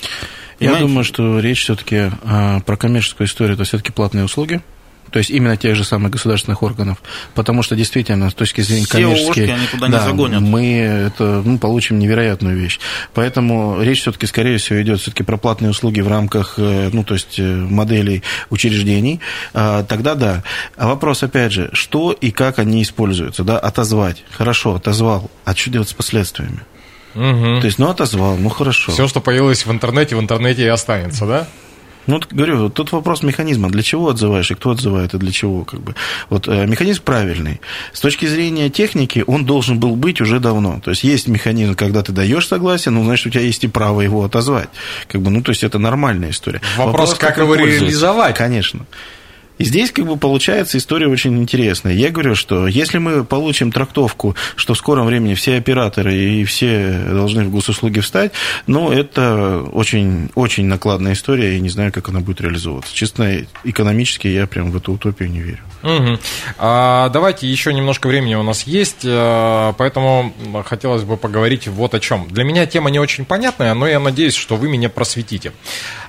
Понимаете? 0.58 0.82
Я 0.82 0.88
думаю, 0.88 1.04
что 1.04 1.38
речь 1.40 1.62
все-таки 1.62 2.10
а, 2.24 2.60
про 2.60 2.76
коммерческую 2.76 3.26
историю, 3.26 3.54
это 3.54 3.64
все-таки 3.64 3.92
платные 3.92 4.24
услуги 4.24 4.62
то 5.10 5.18
есть 5.18 5.30
именно 5.30 5.56
тех 5.56 5.76
же 5.76 5.84
самых 5.84 6.12
государственных 6.12 6.62
органов, 6.62 6.98
потому 7.34 7.62
что 7.62 7.76
действительно 7.76 8.30
с 8.30 8.34
точки 8.34 8.60
зрения 8.60 8.84
Все 8.84 9.02
коммерческой, 9.02 9.54
они 9.54 9.66
туда 9.66 9.88
да, 9.88 9.98
не 9.98 10.04
загонят. 10.04 10.40
мы 10.42 10.66
это 10.76 11.42
ну, 11.44 11.58
получим 11.58 11.98
невероятную 11.98 12.56
вещь. 12.56 12.78
Поэтому 13.14 13.80
речь 13.80 14.00
все-таки, 14.00 14.26
скорее 14.26 14.58
всего, 14.58 14.80
идет 14.82 15.00
все-таки 15.00 15.22
про 15.22 15.36
платные 15.36 15.70
услуги 15.70 16.00
в 16.00 16.08
рамках, 16.08 16.54
э, 16.58 16.90
ну, 16.92 17.04
то 17.04 17.14
есть 17.14 17.38
э, 17.38 17.42
моделей 17.42 18.22
учреждений. 18.50 19.20
А, 19.54 19.84
тогда 19.84 20.14
да. 20.14 20.42
А 20.76 20.88
вопрос, 20.88 21.22
опять 21.22 21.52
же, 21.52 21.70
что 21.72 22.12
и 22.12 22.30
как 22.30 22.58
они 22.58 22.82
используются, 22.82 23.44
да, 23.44 23.58
отозвать. 23.58 24.24
Хорошо, 24.30 24.74
отозвал. 24.74 25.30
А 25.44 25.54
что 25.54 25.70
делать 25.70 25.88
с 25.88 25.94
последствиями? 25.94 26.60
Угу. 27.14 27.60
То 27.60 27.66
есть, 27.66 27.78
ну, 27.78 27.88
отозвал, 27.88 28.36
ну, 28.36 28.50
хорошо. 28.50 28.92
Все, 28.92 29.08
что 29.08 29.20
появилось 29.20 29.64
в 29.64 29.72
интернете, 29.72 30.16
в 30.16 30.20
интернете 30.20 30.64
и 30.64 30.68
останется, 30.68 31.26
да? 31.26 31.48
Ну, 32.06 32.20
говорю, 32.30 32.70
тут 32.70 32.92
вопрос 32.92 33.22
механизма. 33.22 33.68
Для 33.68 33.82
чего 33.82 34.08
отзываешь 34.08 34.50
и 34.50 34.54
кто 34.54 34.70
отзывает, 34.70 35.14
и 35.14 35.18
для 35.18 35.32
чего? 35.32 35.64
Как 35.64 35.80
бы. 35.80 35.94
Вот 36.30 36.48
э, 36.48 36.66
механизм 36.66 37.02
правильный. 37.02 37.60
С 37.92 38.00
точки 38.00 38.26
зрения 38.26 38.70
техники 38.70 39.24
он 39.26 39.44
должен 39.44 39.78
был 39.78 39.96
быть 39.96 40.20
уже 40.20 40.40
давно. 40.40 40.80
То 40.84 40.90
есть 40.90 41.04
есть 41.04 41.28
механизм, 41.28 41.74
когда 41.74 42.02
ты 42.02 42.12
даешь 42.12 42.46
согласие, 42.46 42.92
ну, 42.92 43.04
значит, 43.04 43.26
у 43.26 43.30
тебя 43.30 43.42
есть 43.42 43.64
и 43.64 43.68
право 43.68 44.00
его 44.00 44.24
отозвать. 44.24 44.68
Как 45.08 45.20
бы, 45.20 45.30
ну, 45.30 45.42
то 45.42 45.50
есть 45.50 45.64
это 45.64 45.78
нормальная 45.78 46.30
история. 46.30 46.60
Вопрос, 46.76 46.86
Вопрос 46.86 47.14
как, 47.14 47.34
как 47.34 47.38
его 47.38 47.54
реализовать. 47.54 48.36
Конечно. 48.36 48.86
И 49.58 49.64
здесь 49.64 49.90
как 49.90 50.06
бы 50.06 50.16
получается 50.16 50.78
история 50.78 51.08
очень 51.08 51.36
интересная. 51.38 51.94
Я 51.94 52.10
говорю, 52.10 52.34
что 52.34 52.66
если 52.66 52.98
мы 52.98 53.24
получим 53.24 53.72
трактовку, 53.72 54.36
что 54.54 54.74
в 54.74 54.78
скором 54.78 55.06
времени 55.06 55.34
все 55.34 55.56
операторы 55.56 56.14
и 56.14 56.44
все 56.44 57.00
должны 57.08 57.44
в 57.44 57.50
госуслуги 57.50 58.00
встать, 58.00 58.32
ну, 58.66 58.90
это 58.90 59.62
очень, 59.72 60.30
очень 60.34 60.66
накладная 60.66 61.14
история, 61.14 61.56
и 61.56 61.60
не 61.60 61.68
знаю, 61.68 61.92
как 61.92 62.08
она 62.08 62.20
будет 62.20 62.40
реализовываться. 62.40 62.94
Честно, 62.94 63.46
экономически 63.64 64.28
я 64.28 64.46
прям 64.46 64.70
в 64.70 64.76
эту 64.76 64.92
утопию 64.92 65.30
не 65.30 65.40
верю. 65.40 65.60
Угу. 65.82 66.18
А, 66.58 67.08
давайте 67.10 67.46
еще 67.46 67.72
немножко 67.72 68.08
времени 68.08 68.34
у 68.34 68.42
нас 68.42 68.64
есть, 68.64 69.04
э, 69.04 69.72
поэтому 69.78 70.34
хотелось 70.64 71.02
бы 71.02 71.16
поговорить 71.16 71.68
вот 71.68 71.94
о 71.94 72.00
чем. 72.00 72.28
Для 72.28 72.44
меня 72.44 72.66
тема 72.66 72.90
не 72.90 72.98
очень 72.98 73.24
понятная, 73.24 73.74
но 73.74 73.86
я 73.86 74.00
надеюсь, 74.00 74.34
что 74.34 74.56
вы 74.56 74.68
меня 74.68 74.88
просветите. 74.88 75.52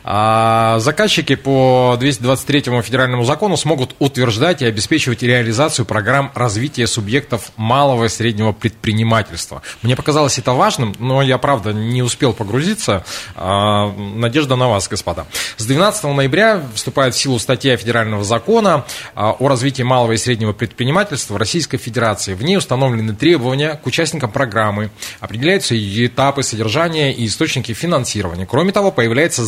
А, 0.09 0.79
заказчики 0.79 1.35
по 1.35 1.97
223 1.99 2.81
федеральному 2.81 3.25
закону 3.25 3.57
смогут 3.57 3.93
утверждать 3.99 4.61
и 4.61 4.65
обеспечивать 4.65 5.21
реализацию 5.21 5.85
программ 5.85 6.31
развития 6.33 6.87
субъектов 6.87 7.51
малого 7.57 8.05
и 8.05 8.09
среднего 8.09 8.53
предпринимательства. 8.53 9.61
Мне 9.81 9.97
показалось 9.97 10.37
это 10.39 10.53
важным, 10.53 10.95
но 10.99 11.21
я, 11.21 11.37
правда, 11.37 11.73
не 11.73 12.03
успел 12.03 12.31
погрузиться. 12.31 13.03
А, 13.35 13.91
надежда 13.91 14.55
на 14.55 14.69
вас, 14.69 14.87
господа. 14.87 15.27
С 15.57 15.65
12 15.65 16.05
ноября 16.05 16.63
вступает 16.73 17.13
в 17.13 17.17
силу 17.17 17.37
статья 17.37 17.75
федерального 17.75 18.23
закона 18.23 18.85
о 19.13 19.45
развитии 19.49 19.83
малого 19.83 20.13
и 20.13 20.17
среднего 20.17 20.53
предпринимательства 20.53 21.33
в 21.33 21.37
Российской 21.37 21.79
Федерации. 21.79 22.33
В 22.33 22.43
ней 22.43 22.55
установлены 22.55 23.13
требования 23.13 23.73
к 23.83 23.85
участникам 23.85 24.31
программы, 24.31 24.89
определяются 25.19 25.75
этапы 25.77 26.43
содержания 26.43 27.11
и 27.11 27.25
источники 27.25 27.73
финансирования. 27.73 28.45
Кроме 28.45 28.71
того, 28.71 28.91
появляется 28.91 29.43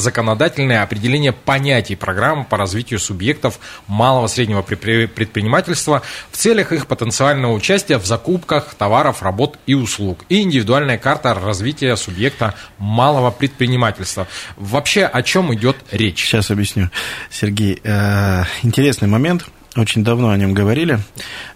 законодательное 0.49 0.83
определение 0.83 1.31
понятий 1.31 1.95
программы 1.95 2.43
по 2.43 2.57
развитию 2.57 2.99
субъектов 2.99 3.59
малого 3.87 4.25
и 4.25 4.29
среднего 4.29 4.61
предпринимательства 4.61 6.01
в 6.31 6.37
целях 6.37 6.71
их 6.71 6.87
потенциального 6.87 7.53
участия 7.53 7.97
в 7.97 8.05
закупках 8.05 8.73
товаров, 8.75 9.21
работ 9.21 9.59
и 9.67 9.75
услуг 9.75 10.25
и 10.29 10.41
индивидуальная 10.41 10.97
карта 10.97 11.33
развития 11.33 11.95
субъекта 11.95 12.55
малого 12.79 13.31
предпринимательства. 13.31 14.27
Вообще 14.57 15.05
о 15.05 15.21
чем 15.21 15.53
идет 15.53 15.77
речь? 15.91 16.25
Сейчас 16.25 16.51
объясню. 16.51 16.89
Сергей, 17.29 17.79
э, 17.83 18.43
интересный 18.63 19.07
момент– 19.07 19.45
очень 19.79 20.03
давно 20.03 20.29
о 20.29 20.37
нем 20.37 20.53
говорили. 20.53 20.99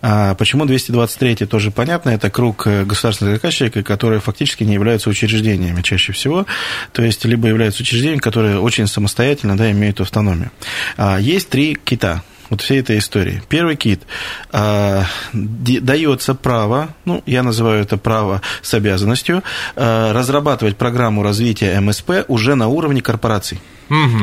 А 0.02 0.36
почему 0.36 0.66
223 0.66 1.46
тоже 1.46 1.72
понятно, 1.72 2.10
это 2.10 2.30
круг 2.30 2.68
э, 2.68 2.84
государственных 2.84 3.36
заказчиков, 3.36 3.84
которые 3.84 4.20
фактически 4.20 4.64
не 4.64 4.74
являются 4.74 5.10
учреждениями 5.10 5.82
чаще 5.82 6.14
всего, 6.14 6.46
то 6.92 7.04
есть 7.04 7.26
либо 7.26 7.48
являются 7.48 7.82
учреждениями, 7.82 8.20
которые 8.20 8.60
очень 8.60 8.88
самостоятельно 8.88 9.58
да, 9.58 9.72
имеют 9.72 10.02
автономию. 10.02 10.52
А 10.98 11.18
есть 11.20 11.50
три 11.50 11.78
кита 11.84 12.24
вот 12.50 12.62
всей 12.62 12.80
этой 12.80 13.00
истории. 13.00 13.42
Первый 13.50 13.76
кит. 13.76 14.02
А, 14.52 15.06
дается 15.34 16.36
право, 16.36 16.90
ну, 17.06 17.24
я 17.26 17.42
называю 17.42 17.82
это 17.82 17.98
право 17.98 18.42
с 18.62 18.74
обязанностью, 18.74 19.44
а, 19.76 20.14
разрабатывать 20.14 20.78
программу 20.78 21.24
развития 21.24 21.80
МСП 21.80 22.26
уже 22.28 22.56
на 22.56 22.68
уровне 22.68 23.02
корпораций. 23.02 23.60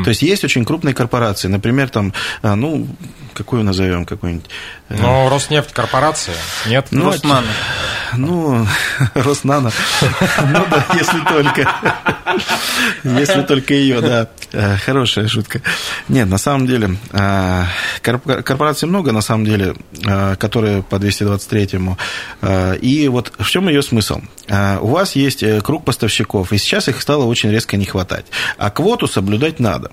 То 0.04 0.09
есть 0.09 0.22
есть 0.22 0.44
очень 0.44 0.64
крупные 0.64 0.94
корпорации, 0.94 1.48
например, 1.48 1.88
там, 1.88 2.12
а, 2.42 2.56
ну, 2.56 2.87
какую 3.35 3.64
назовем, 3.64 4.04
какую-нибудь... 4.04 4.50
Э, 4.88 4.96
ну, 5.00 5.28
Роснефть 5.28 5.72
корпорация, 5.72 6.35
нет? 6.66 6.88
Ну, 6.90 7.06
Роснано. 7.06 7.46
Ну, 8.16 8.66
Роснано. 9.14 9.70
Ну 10.00 10.66
да, 10.70 10.87
если 10.94 11.20
только. 11.20 11.70
Если 13.04 13.42
только 13.42 13.74
ее, 13.74 14.00
да. 14.00 14.28
Э, 14.52 14.76
хорошая 14.76 15.28
шутка. 15.28 15.62
Нет, 16.09 16.28
на 16.28 16.38
самом 16.38 16.66
деле, 16.66 16.96
э, 17.12 17.64
корпораций 18.02 18.88
много, 18.88 19.12
на 19.12 19.22
самом 19.22 19.44
деле, 19.44 19.74
которые 20.38 20.83
по 20.83 20.96
223-му. 20.96 21.96
И 22.80 23.09
вот 23.09 23.33
в 23.38 23.48
чем 23.48 23.68
ее 23.68 23.83
смысл? 23.83 24.20
У 24.48 24.88
вас 24.88 25.14
есть 25.14 25.44
круг 25.62 25.85
поставщиков, 25.85 26.52
и 26.52 26.59
сейчас 26.59 26.88
их 26.88 27.00
стало 27.00 27.24
очень 27.24 27.50
резко 27.50 27.76
не 27.76 27.85
хватать. 27.85 28.26
А 28.59 28.70
квоту 28.70 29.06
соблюдать 29.06 29.60
надо. 29.61 29.92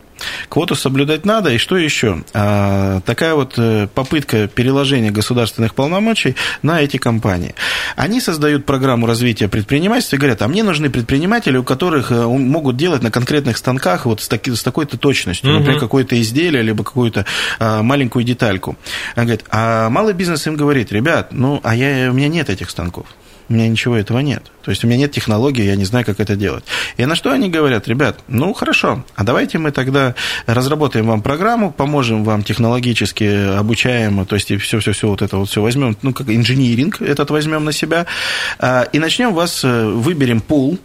Квоту 0.50 0.74
соблюдать 0.74 1.26
надо, 1.26 1.52
и 1.52 1.60
что 1.60 1.78
еще? 1.78 2.24
Такая 2.32 3.36
вот 3.36 3.60
попытка 3.94 4.48
переложения 4.48 5.12
государственных 5.12 5.76
полномочий 5.76 6.36
на 6.64 6.82
эти 6.82 6.98
компании. 6.98 7.54
Они 7.96 8.20
создают 8.20 8.66
программу 8.66 9.06
развития 9.06 9.48
предпринимательства 9.48 10.16
и 10.16 10.20
говорят, 10.20 10.42
а 10.42 10.48
мне 10.48 10.64
нужны 10.64 10.90
предприниматели, 10.90 11.58
у 11.58 11.64
которых 11.64 12.12
э, 12.12 12.26
могут 12.26 12.78
делать 12.78 13.04
на 13.04 13.12
конкретных 13.12 13.58
станках 13.58 14.06
вот 14.06 14.22
с, 14.22 14.28
таки, 14.28 14.54
с 14.54 14.64
такой-то 14.64 14.98
точностью, 14.98 15.50
угу. 15.50 15.60
например, 15.60 15.80
какое-то 15.80 16.20
изделие, 16.20 16.64
либо 16.64 16.84
какую-то 16.84 17.26
а, 17.60 17.84
маленькую 17.84 18.24
детальку. 18.24 18.78
Она 19.16 19.26
говорит, 19.26 19.46
а 19.50 19.90
малый 19.90 20.14
бизнес 20.14 20.46
им 20.48 20.56
говорит, 20.56 20.92
ребят, 20.92 21.30
ну, 21.32 21.60
а 21.64 21.76
я, 21.76 22.10
у 22.12 22.14
меня 22.14 22.28
нет 22.28 22.50
этих 22.50 22.70
станков. 22.70 23.08
У 23.50 23.54
меня 23.54 23.68
ничего 23.68 23.96
этого 23.96 24.20
нет. 24.20 24.44
То 24.62 24.72
есть 24.72 24.84
у 24.84 24.88
меня 24.88 24.98
нет 24.98 25.12
технологии, 25.12 25.64
я 25.64 25.76
не 25.76 25.86
знаю, 25.86 26.06
как 26.06 26.20
это 26.20 26.36
делать. 26.36 26.66
И 26.98 27.06
на 27.06 27.16
что 27.16 27.32
они 27.32 27.50
говорят, 27.50 27.88
ребят, 27.88 28.20
ну 28.28 28.54
хорошо, 28.54 29.06
а 29.16 29.24
давайте 29.24 29.58
мы 29.58 29.72
тогда 29.72 30.16
разработаем 30.46 31.08
вам 31.08 31.22
программу, 31.22 31.72
поможем 31.72 32.26
вам 32.26 32.44
технологически, 32.44 33.58
обучаем, 33.58 34.26
то 34.26 34.36
есть 34.36 34.54
все-все-все 34.62 35.08
вот 35.08 35.22
это 35.22 35.38
вот 35.38 35.50
все 35.50 35.62
возьмем, 35.62 35.96
ну 36.02 36.14
как 36.14 36.30
инжиниринг 36.30 37.02
этот 37.02 37.30
возьмем 37.30 37.64
на 37.64 37.72
себя, 37.72 38.06
а, 38.60 38.84
и 38.92 39.00
начнем 39.00 39.34
вас, 39.34 39.64
э, 39.64 39.86
выберем 39.86 40.42
пул, 40.42 40.78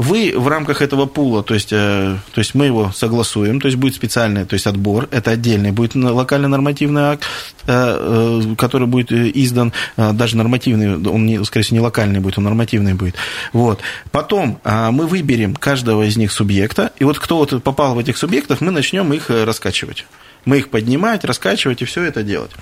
вы 0.00 0.32
в 0.34 0.48
рамках 0.48 0.80
этого 0.80 1.04
пула, 1.04 1.42
то 1.42 1.52
есть, 1.52 1.72
э, 1.72 2.16
то 2.32 2.38
есть 2.38 2.54
мы 2.54 2.64
его 2.64 2.90
согласуем, 2.90 3.60
то 3.60 3.66
есть 3.66 3.76
будет 3.76 3.94
специальный 3.94 4.46
то 4.46 4.54
есть 4.54 4.66
отбор, 4.66 5.08
это 5.10 5.32
отдельный 5.32 5.72
будет 5.72 5.94
локальный 5.94 6.48
нормативный 6.48 7.02
акт, 7.02 7.24
э, 7.66 8.42
э, 8.48 8.54
который 8.56 8.86
будет 8.86 9.12
издан, 9.12 9.74
даже 9.96 10.38
нормативный, 10.38 10.96
он, 11.06 11.26
не, 11.26 11.44
скорее 11.44 11.64
всего, 11.64 11.76
не 11.76 11.82
локальный 11.82 12.20
будет, 12.20 12.38
он 12.38 12.44
нормативный 12.44 12.94
будет. 12.94 13.14
Вот. 13.52 13.80
Потом 14.10 14.58
мы 14.64 15.06
выберем 15.06 15.54
каждого 15.54 16.04
из 16.04 16.16
них 16.16 16.32
субъекта, 16.32 16.92
и 16.98 17.04
вот 17.04 17.18
кто 17.18 17.36
вот 17.36 17.62
попал 17.62 17.94
в 17.94 17.98
этих 17.98 18.16
субъектов, 18.16 18.62
мы 18.62 18.70
начнем 18.70 19.12
их 19.12 19.28
раскачивать. 19.28 20.06
Мы 20.46 20.58
их 20.58 20.70
поднимать, 20.70 21.24
раскачивать 21.24 21.82
и 21.82 21.84
все 21.84 22.04
это 22.04 22.22
делать. 22.22 22.52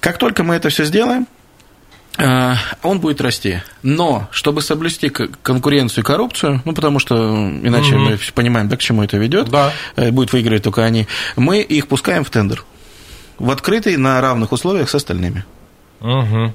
Как 0.00 0.18
только 0.18 0.42
мы 0.42 0.56
это 0.56 0.68
все 0.68 0.84
сделаем, 0.84 1.26
Э, 1.26 1.41
он 2.18 3.00
будет 3.00 3.20
расти. 3.20 3.62
Но, 3.82 4.28
чтобы 4.30 4.60
соблюсти 4.62 5.08
конкуренцию 5.08 6.04
и 6.04 6.06
коррупцию, 6.06 6.62
ну, 6.64 6.74
потому 6.74 6.98
что 6.98 7.14
иначе 7.14 7.94
mm-hmm. 7.94 7.98
мы 7.98 8.18
понимаем, 8.34 8.68
да, 8.68 8.76
к 8.76 8.80
чему 8.80 9.02
это 9.02 9.16
ведет, 9.16 9.48
да. 9.48 9.72
Э, 9.96 10.10
будет 10.10 10.32
выигрывать 10.32 10.62
только 10.62 10.84
они, 10.84 11.06
мы 11.36 11.60
их 11.60 11.88
пускаем 11.88 12.24
в 12.24 12.30
тендер. 12.30 12.64
В 13.38 13.50
открытый 13.50 13.96
на 13.96 14.20
равных 14.20 14.52
условиях 14.52 14.90
с 14.90 14.94
остальными. 14.94 15.44
Угу. 16.02 16.52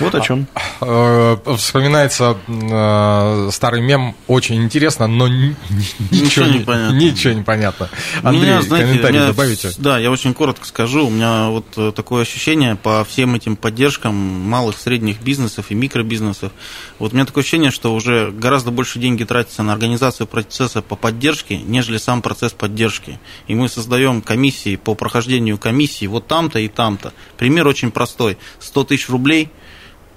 Вот 0.00 0.14
о 0.14 0.20
чем. 0.20 0.46
А, 0.80 1.38
э, 1.44 1.56
вспоминается 1.56 2.38
э, 2.46 3.50
старый 3.52 3.82
мем, 3.82 4.14
очень 4.26 4.62
интересно, 4.62 5.06
но 5.06 5.28
ничего, 5.28 6.46
не 6.46 6.60
понятно. 6.60 6.96
Ничего 6.96 7.34
не 7.34 7.42
понятно. 7.42 7.90
Андрей, 8.22 8.42
меня, 8.42 8.62
знаете, 8.62 8.86
комментарий 8.86 9.18
меня, 9.18 9.26
добавите. 9.28 9.70
Да, 9.76 9.98
я 9.98 10.10
очень 10.10 10.32
коротко 10.32 10.66
скажу. 10.66 11.06
У 11.06 11.10
меня 11.10 11.48
вот 11.48 11.66
э, 11.76 11.92
такое 11.94 12.22
ощущение 12.22 12.76
по 12.76 13.04
всем 13.04 13.34
этим 13.34 13.56
поддержкам 13.56 14.14
малых, 14.14 14.78
средних 14.78 15.20
бизнесов 15.20 15.66
и 15.70 15.74
микробизнесов. 15.74 16.52
Вот 16.98 17.12
у 17.12 17.14
меня 17.14 17.26
такое 17.26 17.42
ощущение, 17.42 17.70
что 17.70 17.94
уже 17.94 18.30
гораздо 18.30 18.70
больше 18.70 18.98
деньги 18.98 19.24
тратится 19.24 19.62
на 19.62 19.74
организацию 19.74 20.26
процесса 20.26 20.80
по 20.80 20.96
поддержке, 20.96 21.58
нежели 21.58 21.98
сам 21.98 22.22
процесс 22.22 22.52
поддержки. 22.52 23.18
И 23.46 23.54
мы 23.54 23.68
создаем 23.68 24.22
комиссии 24.22 24.76
по 24.76 24.94
прохождению 24.94 25.58
комиссии 25.58 26.06
вот 26.06 26.26
там-то 26.26 26.60
и 26.60 26.68
там-то. 26.68 27.12
Пример 27.36 27.66
очень 27.66 27.90
простой. 27.90 28.38
100 28.58 28.85
тысяч 28.86 29.08
рублей 29.08 29.50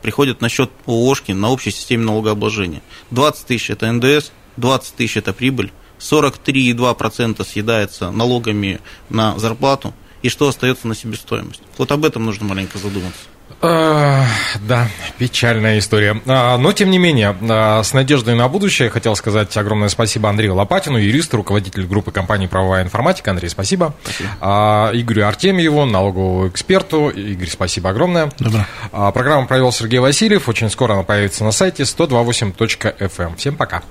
приходят 0.02 0.42
на 0.42 0.50
счет 0.50 0.72
ООшки 0.86 1.32
на 1.32 1.50
общей 1.50 1.72
системе 1.72 2.06
налогообложения. 2.06 2.82
20 3.12 3.46
тысяч– 3.46 3.70
это 3.72 3.92
НДС, 3.92 4.32
20 4.58 4.96
тысяч– 4.96 5.18
это 5.18 5.34
прибыль, 5.34 5.72
43,2% 6.00 7.46
съедается 7.46 8.12
налогами 8.12 8.80
на 9.10 9.38
зарплату, 9.38 9.94
и 10.22 10.30
что 10.30 10.48
остается 10.48 10.88
на 10.88 10.96
себестоимость. 10.96 11.62
Вот 11.78 11.92
об 11.92 12.06
этом 12.06 12.26
нужно 12.26 12.46
маленько 12.46 12.78
задуматься. 12.78 13.22
Да, 13.62 14.88
печальная 15.18 15.80
история. 15.80 16.22
А, 16.26 16.58
но, 16.58 16.72
тем 16.72 16.90
не 16.90 16.98
менее, 16.98 17.36
а, 17.42 17.84
с 17.84 17.94
надеждой 17.94 18.36
на 18.36 18.48
будущее 18.48 18.90
хотел 18.90 19.16
сказать 19.16 19.56
огромное 19.58 19.90
спасибо 19.90 20.30
Андрею 20.30 20.56
Лопатину, 20.56 20.98
юристу, 20.98 21.38
руководителю 21.38 21.88
группы 21.88 22.12
компании 22.12 22.48
«Правовая 22.48 22.84
информатика». 22.84 23.32
Андрей, 23.32 23.50
спасибо. 23.50 23.94
спасибо. 24.04 24.30
А, 24.40 24.92
Игорю 24.94 25.28
Артемьеву, 25.28 25.86
налоговому 25.86 26.48
эксперту. 26.48 27.10
Игорь, 27.10 27.50
спасибо 27.50 27.90
огромное. 27.90 28.32
Добро. 28.40 28.66
Программу 29.12 29.48
провел 29.48 29.72
Сергей 29.72 30.00
Васильев. 30.00 30.48
Очень 30.48 30.70
скоро 30.70 30.94
она 30.94 31.04
появится 31.04 31.44
на 31.44 31.52
сайте 31.52 31.84
128.fm. 31.84 33.12
Эм. 33.18 33.36
Всем 33.36 33.58
пока. 33.58 33.84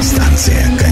Станция 0.00 0.68